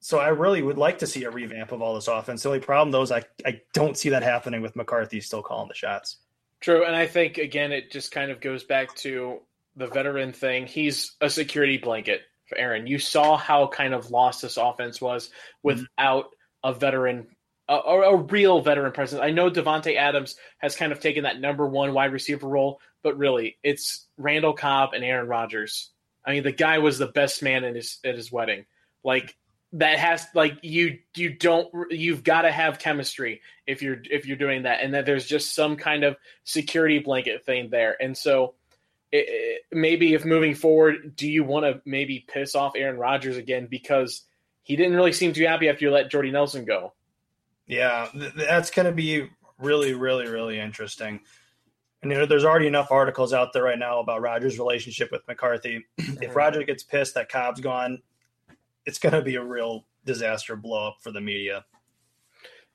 So 0.00 0.18
I 0.18 0.28
really 0.28 0.62
would 0.62 0.78
like 0.78 0.98
to 0.98 1.06
see 1.06 1.24
a 1.24 1.30
revamp 1.30 1.72
of 1.72 1.82
all 1.82 1.94
this 1.94 2.06
offense. 2.06 2.42
The 2.42 2.50
only 2.50 2.60
problem, 2.60 2.92
though, 2.92 3.02
is 3.02 3.10
I, 3.10 3.24
I 3.44 3.60
don't 3.72 3.96
see 3.96 4.10
that 4.10 4.22
happening 4.22 4.62
with 4.62 4.76
McCarthy 4.76 5.20
still 5.20 5.42
calling 5.42 5.68
the 5.68 5.74
shots. 5.74 6.18
True. 6.60 6.84
And 6.84 6.94
I 6.94 7.06
think, 7.06 7.38
again, 7.38 7.72
it 7.72 7.90
just 7.90 8.12
kind 8.12 8.30
of 8.30 8.40
goes 8.40 8.62
back 8.62 8.94
to 8.96 9.40
the 9.74 9.88
veteran 9.88 10.32
thing. 10.32 10.66
He's 10.66 11.16
a 11.20 11.28
security 11.28 11.76
blanket 11.76 12.22
for 12.48 12.56
Aaron. 12.56 12.86
You 12.86 12.98
saw 12.98 13.36
how 13.36 13.66
kind 13.66 13.94
of 13.94 14.10
lost 14.10 14.42
this 14.42 14.56
offense 14.56 15.00
was 15.00 15.26
mm-hmm. 15.26 15.34
without 15.62 16.30
a 16.62 16.72
veteran 16.72 17.26
a, 17.68 17.74
a, 17.74 18.16
real 18.16 18.60
veteran 18.60 18.92
presence. 18.92 19.20
I 19.20 19.30
know 19.30 19.50
Davante 19.50 19.96
Adams 19.96 20.36
has 20.58 20.76
kind 20.76 20.92
of 20.92 21.00
taken 21.00 21.24
that 21.24 21.40
number 21.40 21.66
one 21.66 21.92
wide 21.92 22.12
receiver 22.12 22.46
role, 22.46 22.80
but 23.06 23.18
really, 23.18 23.56
it's 23.62 24.04
Randall 24.18 24.52
Cobb 24.52 24.92
and 24.92 25.04
Aaron 25.04 25.28
Rodgers. 25.28 25.90
I 26.24 26.32
mean, 26.32 26.42
the 26.42 26.50
guy 26.50 26.78
was 26.78 26.98
the 26.98 27.06
best 27.06 27.40
man 27.40 27.62
in 27.62 27.76
his 27.76 28.00
at 28.04 28.16
his 28.16 28.32
wedding. 28.32 28.66
Like 29.04 29.36
that 29.74 30.00
has 30.00 30.26
like 30.34 30.58
you 30.62 30.98
you 31.14 31.30
don't 31.30 31.68
you've 31.92 32.24
got 32.24 32.42
to 32.42 32.50
have 32.50 32.80
chemistry 32.80 33.42
if 33.64 33.80
you're 33.80 33.98
if 34.10 34.26
you're 34.26 34.36
doing 34.36 34.64
that, 34.64 34.80
and 34.80 34.94
that 34.94 35.06
there's 35.06 35.24
just 35.24 35.54
some 35.54 35.76
kind 35.76 36.02
of 36.02 36.16
security 36.42 36.98
blanket 36.98 37.46
thing 37.46 37.70
there, 37.70 37.96
and 38.02 38.18
so. 38.18 38.54
It, 39.12 39.26
it, 39.28 39.62
maybe 39.70 40.14
if 40.14 40.24
moving 40.24 40.56
forward, 40.56 41.14
do 41.14 41.30
you 41.30 41.44
want 41.44 41.64
to 41.64 41.80
maybe 41.84 42.26
piss 42.26 42.56
off 42.56 42.72
Aaron 42.74 42.98
Rodgers 42.98 43.36
again 43.36 43.68
because 43.70 44.22
he 44.64 44.74
didn't 44.74 44.96
really 44.96 45.12
seem 45.12 45.32
too 45.32 45.46
happy 45.46 45.68
after 45.68 45.84
you 45.84 45.92
let 45.92 46.10
Jordy 46.10 46.32
Nelson 46.32 46.64
go? 46.64 46.92
Yeah, 47.68 48.08
th- 48.12 48.32
that's 48.34 48.70
going 48.70 48.86
to 48.86 48.92
be 48.92 49.28
really, 49.58 49.94
really, 49.94 50.26
really 50.26 50.58
interesting. 50.58 51.20
And 52.06 52.12
you 52.12 52.18
know, 52.20 52.26
there's 52.26 52.44
already 52.44 52.68
enough 52.68 52.92
articles 52.92 53.32
out 53.32 53.52
there 53.52 53.64
right 53.64 53.76
now 53.76 53.98
about 53.98 54.22
Rodgers' 54.22 54.60
relationship 54.60 55.10
with 55.10 55.26
McCarthy. 55.26 55.84
if 55.98 56.36
Roger 56.36 56.62
gets 56.62 56.84
pissed 56.84 57.14
that 57.14 57.28
Cobb's 57.28 57.60
gone, 57.60 58.00
it's 58.84 59.00
going 59.00 59.14
to 59.14 59.22
be 59.22 59.34
a 59.34 59.42
real 59.42 59.88
disaster 60.04 60.54
blow 60.54 60.86
up 60.86 60.98
for 61.00 61.10
the 61.10 61.20
media. 61.20 61.64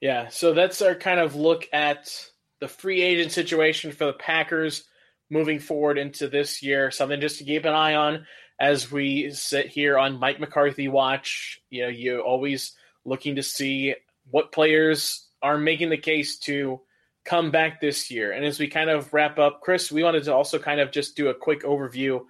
Yeah, 0.02 0.28
so 0.28 0.54
that's 0.54 0.82
our 0.82 0.96
kind 0.96 1.22
of 1.22 1.38
look 1.38 1.70
at 1.72 2.13
the 2.60 2.67
free 2.67 3.02
agent 3.02 3.32
situation 3.32 3.94
for 3.94 4.04
the 4.08 4.12
Packers 4.12 4.84
moving 5.30 5.60
forward 5.60 5.98
into 5.98 6.28
this 6.28 6.62
year. 6.62 6.91
Something 6.91 7.22
just 7.22 7.38
to 7.38 7.46
keep 7.46 7.63
an 7.63 7.74
eye 7.74 7.96
on 7.96 8.26
as 8.60 8.91
we 8.91 9.32
sit 9.32 9.67
here 9.67 9.98
on 9.98 10.20
Mike 10.20 10.41
McCarthy 10.41 10.89
watch. 10.89 11.62
You 11.70 11.84
know, 11.84 11.88
you 11.88 12.20
always 12.20 12.74
looking 13.06 13.38
to 13.38 13.44
see 13.44 13.96
what 14.30 14.52
players 14.52 15.26
are 15.41 15.58
making 15.58 15.89
the 15.89 15.98
case 15.98 16.38
to 16.39 16.82
come 17.24 17.52
back 17.52 17.80
this 17.80 18.10
year. 18.10 18.32
And 18.32 18.46
as 18.46 18.60
we 18.60 18.68
kind 18.68 18.90
of 18.90 19.14
wrap 19.14 19.38
up, 19.40 19.62
Kris, 19.62 19.92
we 19.92 20.04
wanted 20.04 20.24
to 20.24 20.34
also 20.34 20.60
kind 20.60 20.80
of 20.80 20.92
just 20.92 21.16
do 21.16 21.30
a 21.30 21.34
quick 21.34 21.64
overview 21.64 22.22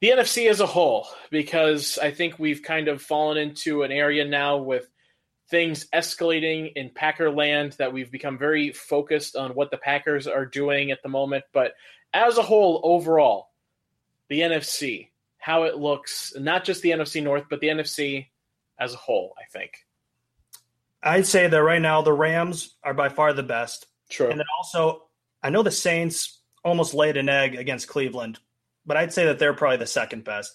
the 0.00 0.10
NFC 0.10 0.48
as 0.48 0.60
a 0.60 0.66
whole 0.66 1.08
because 1.30 1.98
I 1.98 2.10
think 2.12 2.38
we've 2.38 2.62
kind 2.62 2.88
of 2.88 3.02
fallen 3.02 3.36
into 3.36 3.82
an 3.82 3.90
area 3.90 4.24
now 4.24 4.58
with 4.58 4.88
things 5.50 5.88
escalating 5.92 6.72
in 6.76 6.90
Packer 6.90 7.30
land 7.30 7.72
that 7.78 7.92
we've 7.92 8.10
become 8.10 8.38
very 8.38 8.72
focused 8.72 9.34
on 9.34 9.52
what 9.52 9.70
the 9.70 9.76
Packers 9.76 10.26
are 10.26 10.46
doing 10.46 10.90
at 10.90 11.02
the 11.02 11.08
moment, 11.08 11.44
but 11.52 11.72
as 12.14 12.38
a 12.38 12.42
whole 12.42 12.80
overall, 12.84 13.50
the 14.28 14.40
NFC, 14.40 15.08
how 15.38 15.64
it 15.64 15.76
looks, 15.76 16.32
not 16.36 16.64
just 16.64 16.82
the 16.82 16.90
NFC 16.90 17.22
North, 17.22 17.44
but 17.50 17.60
the 17.60 17.68
NFC 17.68 18.26
as 18.78 18.94
a 18.94 18.98
whole, 18.98 19.34
I 19.38 19.50
think. 19.50 19.72
I'd 21.02 21.26
say 21.26 21.48
that 21.48 21.62
right 21.62 21.82
now 21.82 22.02
the 22.02 22.12
Rams 22.12 22.76
are 22.84 22.94
by 22.94 23.08
far 23.08 23.32
the 23.32 23.42
best. 23.42 23.86
True. 24.08 24.28
And 24.28 24.38
then 24.38 24.46
also, 24.58 25.08
I 25.42 25.50
know 25.50 25.62
the 25.62 25.70
Saints 25.70 26.40
almost 26.64 26.94
laid 26.94 27.16
an 27.16 27.28
egg 27.28 27.54
against 27.54 27.88
Cleveland, 27.88 28.38
but 28.86 28.96
I'd 28.96 29.12
say 29.12 29.26
that 29.26 29.38
they're 29.38 29.54
probably 29.54 29.76
the 29.76 29.86
second 29.86 30.24
best. 30.24 30.54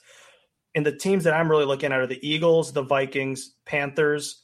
And 0.75 0.85
the 0.85 0.91
teams 0.91 1.23
that 1.25 1.33
I'm 1.33 1.49
really 1.49 1.65
looking 1.65 1.91
at 1.91 1.99
are 1.99 2.07
the 2.07 2.27
Eagles, 2.27 2.73
the 2.73 2.81
Vikings, 2.81 3.53
Panthers, 3.65 4.43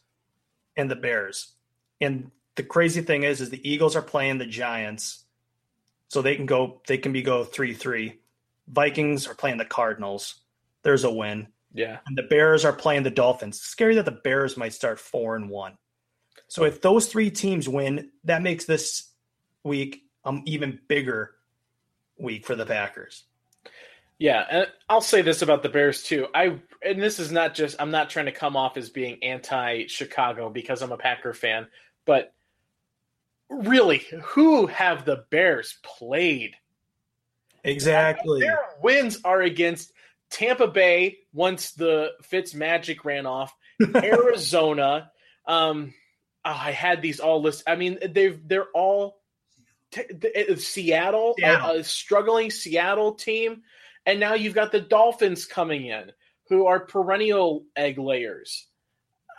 and 0.78 0.90
the 0.90 0.96
Bears. 0.96 1.54
And 2.00 2.32
the 2.56 2.64
crazy 2.64 3.02
thing 3.02 3.24
is, 3.24 3.42
is 3.42 3.50
the 3.50 3.68
Eagles 3.68 3.96
are 3.96 4.02
playing 4.02 4.38
the 4.38 4.46
Giants, 4.46 5.26
so 6.08 6.22
they 6.22 6.36
can 6.36 6.46
go, 6.46 6.82
they 6.88 6.98
can 6.98 7.14
be 7.14 7.22
go 7.22 7.44
three 7.44 7.74
three. 7.74 8.20
Vikings 8.68 9.28
are 9.28 9.36
playing 9.36 9.58
the 9.58 9.66
Cardinals. 9.66 10.42
There's 10.84 11.04
a 11.04 11.12
win. 11.12 11.48
Yeah. 11.74 12.00
And 12.08 12.18
the 12.18 12.24
Bears 12.24 12.66
are 12.66 12.74
playing 12.74 13.04
the 13.04 13.12
Dolphins. 13.12 13.58
It's 13.58 13.66
scary 13.66 13.96
that 13.96 14.06
the 14.06 14.20
Bears 14.24 14.58
might 14.58 14.74
start 14.74 15.00
four 15.00 15.36
and 15.36 15.50
one. 15.50 15.78
So 16.50 16.66
if 16.66 16.82
those 16.82 17.08
three 17.08 17.30
teams 17.30 17.70
win, 17.70 18.10
that 18.26 18.42
makes 18.42 18.66
this 18.66 19.08
week 19.64 20.04
um 20.26 20.44
even 20.46 20.80
bigger 20.88 21.32
week 22.18 22.46
for 22.46 22.56
the 22.56 22.66
Packers. 22.66 23.24
Yeah, 24.18 24.46
and 24.50 24.68
I'll 24.90 25.00
say 25.00 25.22
this 25.22 25.42
about 25.42 25.64
the 25.64 25.70
Bears 25.70 26.04
too. 26.04 26.28
I 26.34 26.60
and 26.84 27.02
this 27.02 27.20
is 27.20 27.32
not 27.32 27.54
just 27.54 27.78
I'm 27.80 27.92
not 27.92 28.10
trying 28.10 28.26
to 28.26 28.34
come 28.34 28.58
off 28.58 28.76
as 28.76 28.90
being 28.90 29.24
anti 29.24 29.88
Chicago 29.88 30.50
because 30.50 30.82
I'm 30.82 30.92
a 30.92 30.98
Packer 30.98 31.34
fan, 31.34 31.68
but 32.06 32.34
really, 33.50 34.00
who 34.24 34.66
have 34.68 35.06
the 35.06 35.24
Bears 35.30 35.78
played? 35.84 36.56
Exactly. 37.64 38.42
Their 38.42 38.60
wins 38.82 39.20
are 39.24 39.42
against 39.42 39.94
Tampa 40.32 40.68
Bay 40.68 41.20
once 41.32 41.72
the 41.72 42.12
Fitz 42.24 42.54
magic 42.54 43.06
ran 43.06 43.28
off, 43.28 43.56
Arizona, 43.96 45.12
um 45.46 45.94
oh, 46.46 46.50
I 46.52 46.72
had 46.72 47.02
these 47.02 47.20
all 47.20 47.42
listed. 47.42 47.66
I 47.68 47.76
mean, 47.76 48.00
they've 48.12 48.40
they're 48.48 48.70
all 48.74 49.22
t- 49.92 50.04
t- 50.04 50.56
Seattle, 50.56 51.36
Seattle. 51.38 51.70
A, 51.72 51.80
a 51.80 51.84
struggling 51.84 52.52
Seattle 52.52 53.14
team, 53.14 53.64
and 54.06 54.20
now 54.20 54.34
you've 54.34 54.54
got 54.56 54.72
the 54.72 54.82
Dolphins 54.82 55.46
coming 55.46 55.88
in, 55.88 56.12
who 56.50 56.66
are 56.66 56.80
perennial 56.80 57.66
egg 57.76 57.98
layers. 57.98 58.68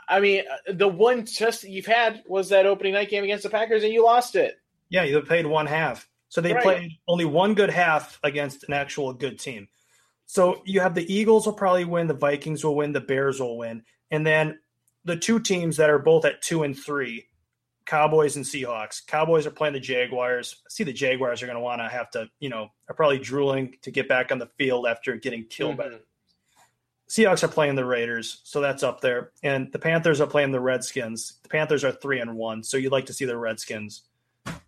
I 0.08 0.20
mean, 0.20 0.42
uh, 0.50 0.72
the 0.72 0.88
one 0.88 1.24
test 1.24 1.62
that 1.62 1.70
you've 1.70 1.86
had 1.86 2.22
was 2.26 2.48
that 2.48 2.66
opening 2.66 2.94
night 2.94 3.10
game 3.10 3.24
against 3.24 3.44
the 3.44 3.50
Packers, 3.50 3.84
and 3.84 3.92
you 3.92 4.04
lost 4.04 4.34
it. 4.34 4.56
Yeah, 4.88 5.04
you 5.04 5.20
played 5.22 5.46
one 5.46 5.66
half. 5.66 6.08
So 6.28 6.40
they 6.40 6.52
Right. 6.52 6.62
played 6.62 6.92
only 7.08 7.24
one 7.24 7.54
good 7.54 7.70
half 7.70 8.18
against 8.22 8.64
an 8.64 8.72
actual 8.72 9.12
good 9.12 9.38
team. 9.38 9.68
So 10.26 10.62
you 10.64 10.80
have 10.80 10.94
the 10.94 11.12
Eagles 11.12 11.46
will 11.46 11.54
probably 11.54 11.84
win, 11.84 12.06
the 12.06 12.14
Vikings 12.14 12.64
will 12.64 12.76
win, 12.76 12.92
the 12.92 13.00
Bears 13.00 13.40
will 13.40 13.58
win. 13.58 13.84
And 14.12 14.24
then 14.24 14.60
the 15.04 15.16
two 15.16 15.40
teams 15.40 15.76
that 15.78 15.90
are 15.90 15.98
both 15.98 16.24
at 16.24 16.42
two 16.42 16.62
and 16.62 16.78
three, 16.78 17.26
Cowboys 17.86 18.36
and 18.36 18.44
Seahawks. 18.44 19.04
Cowboys 19.06 19.46
are 19.46 19.50
playing 19.50 19.74
the 19.74 19.80
Jaguars. 19.80 20.56
I 20.64 20.68
see 20.70 20.84
the 20.84 20.92
Jaguars 20.92 21.42
are 21.42 21.46
going 21.46 21.56
to 21.56 21.62
want 21.62 21.80
to 21.80 21.88
have 21.88 22.10
to, 22.10 22.28
you 22.38 22.48
know, 22.48 22.68
are 22.88 22.94
probably 22.94 23.18
drooling 23.18 23.76
to 23.82 23.90
get 23.90 24.08
back 24.08 24.30
on 24.30 24.38
the 24.38 24.48
field 24.58 24.86
after 24.86 25.16
getting 25.16 25.44
killed 25.46 25.76
by 25.76 25.88
Mhm. 25.88 26.00
Seahawks 27.08 27.42
are 27.42 27.48
playing 27.48 27.74
the 27.74 27.84
Raiders, 27.84 28.40
so 28.44 28.60
that's 28.60 28.84
up 28.84 29.00
there. 29.00 29.32
And 29.42 29.72
the 29.72 29.80
Panthers 29.80 30.20
are 30.20 30.28
playing 30.28 30.52
the 30.52 30.60
Redskins. 30.60 31.40
The 31.42 31.48
Panthers 31.48 31.82
are 31.82 31.90
three 31.90 32.20
and 32.20 32.36
one, 32.36 32.62
so 32.62 32.76
you'd 32.76 32.92
like 32.92 33.06
to 33.06 33.12
see 33.12 33.24
the 33.24 33.36
Redskins 33.36 34.02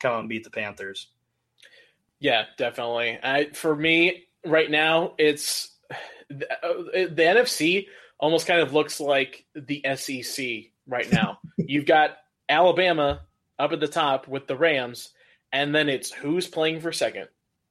come 0.01 0.13
out 0.13 0.21
and 0.21 0.29
beat 0.29 0.43
the 0.43 0.51
Panthers. 0.51 1.09
Yeah, 2.19 2.47
definitely. 2.57 3.19
I, 3.23 3.51
for 3.51 3.77
me, 3.77 4.25
right 4.45 4.71
now, 4.71 5.15
it's 5.19 5.79
the, 6.31 6.51
uh, 6.65 6.83
the 6.93 7.23
NFC 7.23 7.87
almost 8.23 8.47
kind 8.47 8.61
of 8.61 8.73
looks 8.73 9.01
like 9.01 9.45
the 9.55 9.85
SEC 9.97 10.47
right 10.87 11.11
now. 11.13 11.41
You've 11.59 11.85
got 11.87 12.17
Alabama 12.49 13.21
up 13.59 13.73
at 13.73 13.81
the 13.81 13.89
top 13.89 14.29
with 14.29 14.47
the 14.47 14.57
Rams, 14.57 15.11
and 15.53 15.75
then 15.75 15.91
it's 15.91 16.11
who's 16.11 16.47
playing 16.47 16.81
for 16.81 16.93
second 16.93 17.29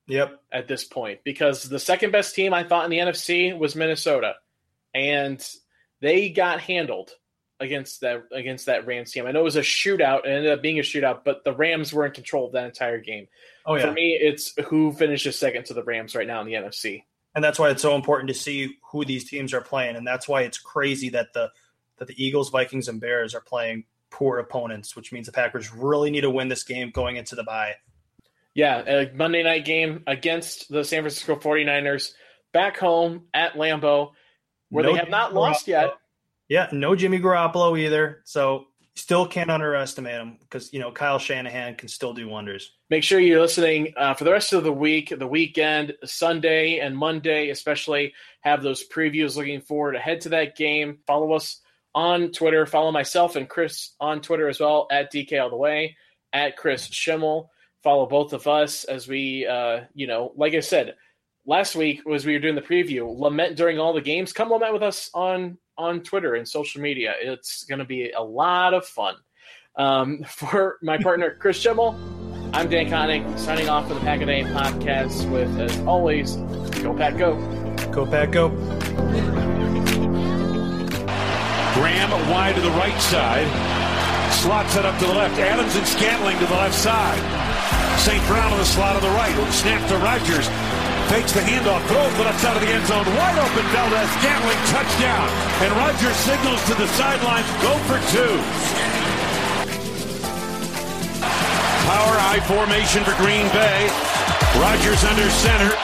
Yep. 0.08 0.40
at 0.52 0.68
this 0.68 0.84
point 0.84 1.22
because 1.24 1.64
the 1.64 1.80
second 1.80 2.12
best 2.12 2.36
team 2.36 2.54
I 2.54 2.64
thought 2.64 2.84
in 2.86 2.92
the 2.92 3.00
NFC 3.00 3.58
was 3.58 3.76
Minnesota, 3.76 4.36
and 4.94 5.44
they 6.02 6.30
got 6.30 6.60
handled 6.60 7.12
against 7.62 8.02
that 8.02 8.24
against 8.34 8.66
that 8.66 8.86
Rams 8.86 9.12
team. 9.12 9.26
I 9.28 9.32
know 9.32 9.40
it 9.42 9.44
was 9.44 9.56
a 9.56 9.62
shootout, 9.62 10.26
and 10.26 10.34
ended 10.34 10.52
up 10.52 10.62
being 10.62 10.80
a 10.80 10.84
shootout, 10.84 11.24
but 11.24 11.44
the 11.46 11.54
Rams 11.54 11.94
were 11.94 12.06
in 12.06 12.12
control 12.12 12.48
of 12.48 12.54
that 12.54 12.66
entire 12.66 13.00
game. 13.00 13.28
Oh 13.66 13.76
yeah. 13.76 13.86
For 13.86 13.92
me, 13.94 14.18
it's 14.20 14.54
who 14.66 14.92
finishes 14.92 15.38
second 15.40 15.66
to 15.68 15.74
the 15.74 15.84
Rams 15.84 16.14
right 16.16 16.28
now 16.28 16.42
in 16.42 16.48
the 16.48 16.54
NFC. 16.54 17.04
And 17.34 17.44
that's 17.44 17.58
why 17.58 17.70
it's 17.70 17.82
so 17.82 17.96
important 17.96 18.28
to 18.28 18.34
see 18.34 18.78
who 18.92 19.06
these 19.06 19.30
teams 19.30 19.54
are 19.54 19.62
playing. 19.62 19.96
And 19.96 20.06
that's 20.06 20.28
why 20.28 20.42
it's 20.42 20.58
crazy 20.58 21.10
that 21.10 21.34
the 21.34 21.50
that 21.98 22.08
the 22.08 22.24
Eagles, 22.24 22.50
Vikings, 22.50 22.88
and 22.88 23.00
Bears 23.00 23.36
are 23.36 23.42
playing 23.42 23.86
poor 24.10 24.40
opponents, 24.40 24.96
which 24.96 25.12
means 25.12 25.28
the 25.28 25.32
Packers 25.32 25.72
really 25.74 26.10
need 26.10 26.22
to 26.22 26.30
win 26.30 26.48
this 26.48 26.64
game 26.64 26.90
going 26.92 27.16
into 27.16 27.36
the 27.36 27.44
bye. 27.44 27.76
Yeah, 28.54 28.80
a 28.80 29.14
Monday 29.14 29.44
night 29.44 29.66
game 29.66 30.04
against 30.08 30.70
the 30.70 30.84
San 30.84 31.02
Francisco 31.04 31.36
49ers 31.36 32.12
back 32.52 32.78
home 32.78 33.28
at 33.34 33.54
Lambeau, 33.54 34.12
where 34.70 34.84
No 34.84 34.92
they 34.92 35.00
have 35.00 35.10
not 35.10 35.30
Jimmy 35.30 35.40
lost 35.40 35.68
Garoppolo. 35.68 35.70
yet. 35.70 35.94
Yeah, 36.50 36.68
no 36.74 36.96
Jimmy 36.96 37.20
Garoppolo 37.20 37.80
either. 37.80 38.22
So 38.26 38.66
Still 38.96 39.26
can't 39.26 39.50
underestimate 39.50 40.16
him 40.16 40.38
because 40.42 40.74
you 40.74 40.80
know 40.80 40.92
Kyle 40.92 41.18
Shanahan 41.18 41.76
can 41.76 41.88
still 41.88 42.14
do 42.14 42.28
wonders. 42.28 42.74
Make 42.90 43.04
sure 43.04 43.20
you're 43.20 43.42
listening 43.42 43.94
uh, 43.96 44.14
for 44.14 44.26
the 44.26 44.32
rest 44.32 44.52
of 44.54 44.64
the 44.64 44.74
week, 44.74 45.14
the 45.18 45.28
weekend, 45.28 45.94
Sunday 46.04 46.80
and 46.80 46.98
Monday, 46.98 47.50
especially. 47.50 48.14
Have 48.42 48.64
those 48.64 48.88
previews. 48.88 49.36
Looking 49.36 49.62
forward 49.62 49.96
ahead 49.96 50.22
to 50.22 50.30
that 50.30 50.58
game. 50.58 51.00
Follow 51.08 51.32
us 51.34 51.62
on 51.96 52.32
Twitter. 52.32 52.66
Follow 52.66 52.92
myself 52.92 53.36
and 53.36 53.48
Kris 53.48 53.96
on 54.00 54.22
Twitter 54.22 54.50
as 54.50 54.60
well 54.60 54.88
at 54.92 55.12
DK 55.12 55.42
All 55.42 55.50
the 55.50 55.56
Way 55.56 55.96
at 56.34 56.58
Kris 56.58 56.86
Schimmel. 56.88 57.50
Follow 57.84 58.06
both 58.08 58.34
of 58.34 58.48
us 58.48 58.84
as 58.84 59.08
we, 59.08 59.48
uh, 59.48 59.82
you 59.94 60.08
know, 60.08 60.34
like 60.36 60.54
I 60.54 60.60
said 60.60 60.96
last 61.46 61.76
week 61.76 62.06
was 62.06 62.26
we 62.26 62.34
were 62.34 62.40
doing 62.40 62.56
the 62.56 62.62
preview. 62.62 63.18
Lament 63.18 63.58
during 63.58 63.80
all 63.80 63.94
the 63.94 64.02
games. 64.02 64.34
Come 64.34 64.50
lament 64.50 64.74
with 64.74 64.84
us 64.84 65.10
on 65.14 65.58
on 65.82 66.02
Twitter 66.02 66.36
and 66.36 66.48
social 66.48 66.82
media. 66.82 67.14
It's 67.20 67.64
going 67.66 67.80
to 67.80 67.86
be 67.86 68.12
a 68.12 68.22
lot 68.22 68.74
of 68.74 68.86
fun. 68.86 69.16
Um, 69.76 70.24
for 70.28 70.78
my 70.82 70.98
partner 70.98 71.36
Kris 71.40 71.58
Schimmel, 71.58 71.96
I'm 72.54 72.70
Dan 72.70 72.88
Connick 72.88 73.40
signing 73.40 73.70
off 73.70 73.88
for 73.88 73.94
the 73.94 74.02
Pack 74.02 74.22
a 74.22 74.26
Day 74.26 74.44
podcast. 74.44 75.30
With 75.32 75.60
as 75.60 75.80
always, 75.82 76.36
go 76.82 76.94
Pack 76.96 77.18
Go. 77.18 77.36
Go 77.92 78.06
Pack 78.06 78.32
Go. 78.32 78.50
Graham 81.74 82.12
wide 82.30 82.56
to 82.56 82.62
the 82.62 82.70
right 82.72 83.02
side. 83.02 83.48
Slots 84.34 84.76
it 84.76 84.86
up 84.86 85.00
to 85.00 85.06
the 85.06 85.14
left. 85.14 85.40
Adams 85.40 85.76
and 85.76 85.88
Scantling 85.88 86.38
to 86.40 86.46
the 86.46 86.54
left 86.54 86.76
side. 86.76 88.00
St. 88.00 88.26
Brown 88.28 88.52
in 88.52 88.58
the 88.58 88.66
slot 88.66 88.96
on 88.96 89.02
the 89.02 89.10
right. 89.10 89.54
Snap 89.54 89.88
to 89.90 89.98
Rodgers. 89.98 90.71
Fakes 91.12 91.36
the 91.36 91.44
handoff. 91.44 91.84
Throws 91.92 92.14
the 92.16 92.24
left 92.24 92.40
side 92.40 92.56
of 92.56 92.64
the 92.64 92.72
end 92.72 92.88
zone. 92.88 93.04
Wide 93.04 93.36
open. 93.36 93.68
Valdez 93.76 94.08
Scantling 94.24 94.62
touchdown. 94.72 95.28
And 95.60 95.76
Rodgers 95.76 96.16
signals 96.24 96.64
to 96.72 96.74
the 96.80 96.88
sidelines. 96.96 97.44
Go 97.60 97.76
for 97.84 98.00
two. 98.16 98.40
Power 101.84 102.16
I 102.16 102.40
formation 102.48 103.04
for 103.04 103.12
Green 103.20 103.44
Bay. 103.52 103.92
Rodgers 104.56 105.04
under 105.04 105.28
center. 105.44 105.76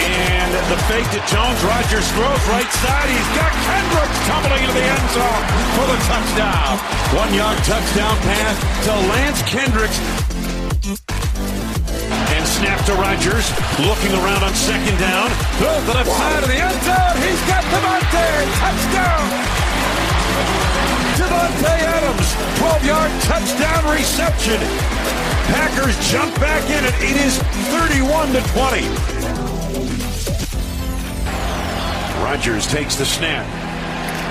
And 0.00 0.50
the 0.72 0.80
fake 0.88 1.04
to 1.12 1.20
Jones. 1.28 1.60
Rodgers 1.68 2.08
throws 2.16 2.44
right 2.56 2.72
side. 2.80 3.08
He's 3.12 3.30
got 3.36 3.52
Kendricks 3.68 4.18
tumbling 4.24 4.64
into 4.64 4.76
the 4.80 4.86
end 4.96 5.06
zone 5.12 5.44
for 5.76 5.84
the 5.92 5.98
touchdown. 6.08 6.80
One 7.12 7.28
yard 7.36 7.60
touchdown 7.68 8.16
pass 8.24 8.56
to 8.88 8.92
Lance 9.12 9.44
Kendricks. 9.44 10.00
And 12.44 12.52
snap 12.52 12.84
to 12.84 12.92
Rodgers. 12.92 13.48
Looking 13.88 14.12
around 14.20 14.44
on 14.44 14.52
second 14.52 14.98
down. 14.98 15.30
Throws 15.56 15.82
the 15.86 15.94
left 15.94 16.10
side 16.10 16.42
of 16.42 16.48
the 16.50 16.60
end 16.60 16.76
zone. 16.84 17.16
He's 17.24 17.40
got 17.48 17.64
Davante. 17.72 18.28
Touchdown. 18.60 19.24
Davante 21.16 21.74
Adams. 21.88 22.28
12 22.58 22.84
yard 22.84 23.10
touchdown 23.22 23.90
reception. 23.96 24.60
Packers 25.56 25.96
jump 26.12 26.34
back 26.38 26.68
in 26.68 26.84
it. 26.84 26.92
It 27.00 27.16
is 27.16 27.38
31 27.72 28.32
to 28.34 28.42
20. 28.52 28.88
Rodgers 32.22 32.66
takes 32.66 32.96
the 32.96 33.06
snap. 33.06 33.46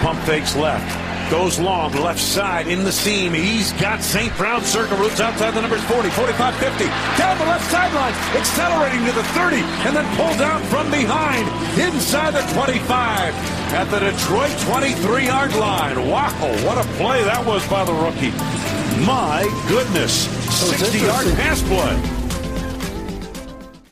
Pump 0.04 0.20
fakes 0.28 0.56
left. 0.56 1.03
Goes 1.30 1.60
long, 1.60 1.94
left 1.94 2.20
side 2.20 2.68
in 2.68 2.84
the 2.84 2.92
seam. 2.92 3.34
He's 3.34 3.72
got 3.74 4.02
St. 4.02 4.36
Brown 4.38 4.62
circle 4.64 4.98
routes 4.98 5.20
outside 5.20 5.52
the 5.52 5.62
numbers 5.62 5.84
40, 5.86 6.10
45, 6.10 6.56
50. 6.56 6.86
Down 7.18 7.38
the 7.40 7.46
left 7.46 7.70
sideline, 7.72 8.14
accelerating 8.38 9.06
to 9.06 9.12
the 9.14 9.24
30, 9.34 9.58
and 9.58 9.96
then 9.96 10.06
pulled 10.16 10.38
down 10.38 10.62
from 10.64 10.92
behind 10.92 11.48
inside 11.80 12.32
the 12.32 12.42
25 12.54 13.34
at 13.74 13.86
the 13.90 14.00
Detroit 14.00 14.52
23 14.62 15.26
yard 15.26 15.56
line. 15.56 16.08
Wow, 16.08 16.30
what 16.66 16.78
a 16.78 16.88
play 16.98 17.24
that 17.24 17.44
was 17.46 17.68
by 17.68 17.84
the 17.84 17.94
rookie. 17.94 18.32
My 19.06 19.44
goodness. 19.68 20.30
60 20.54 21.00
yard 21.00 21.26
pass 21.36 21.62
play. 21.64 22.13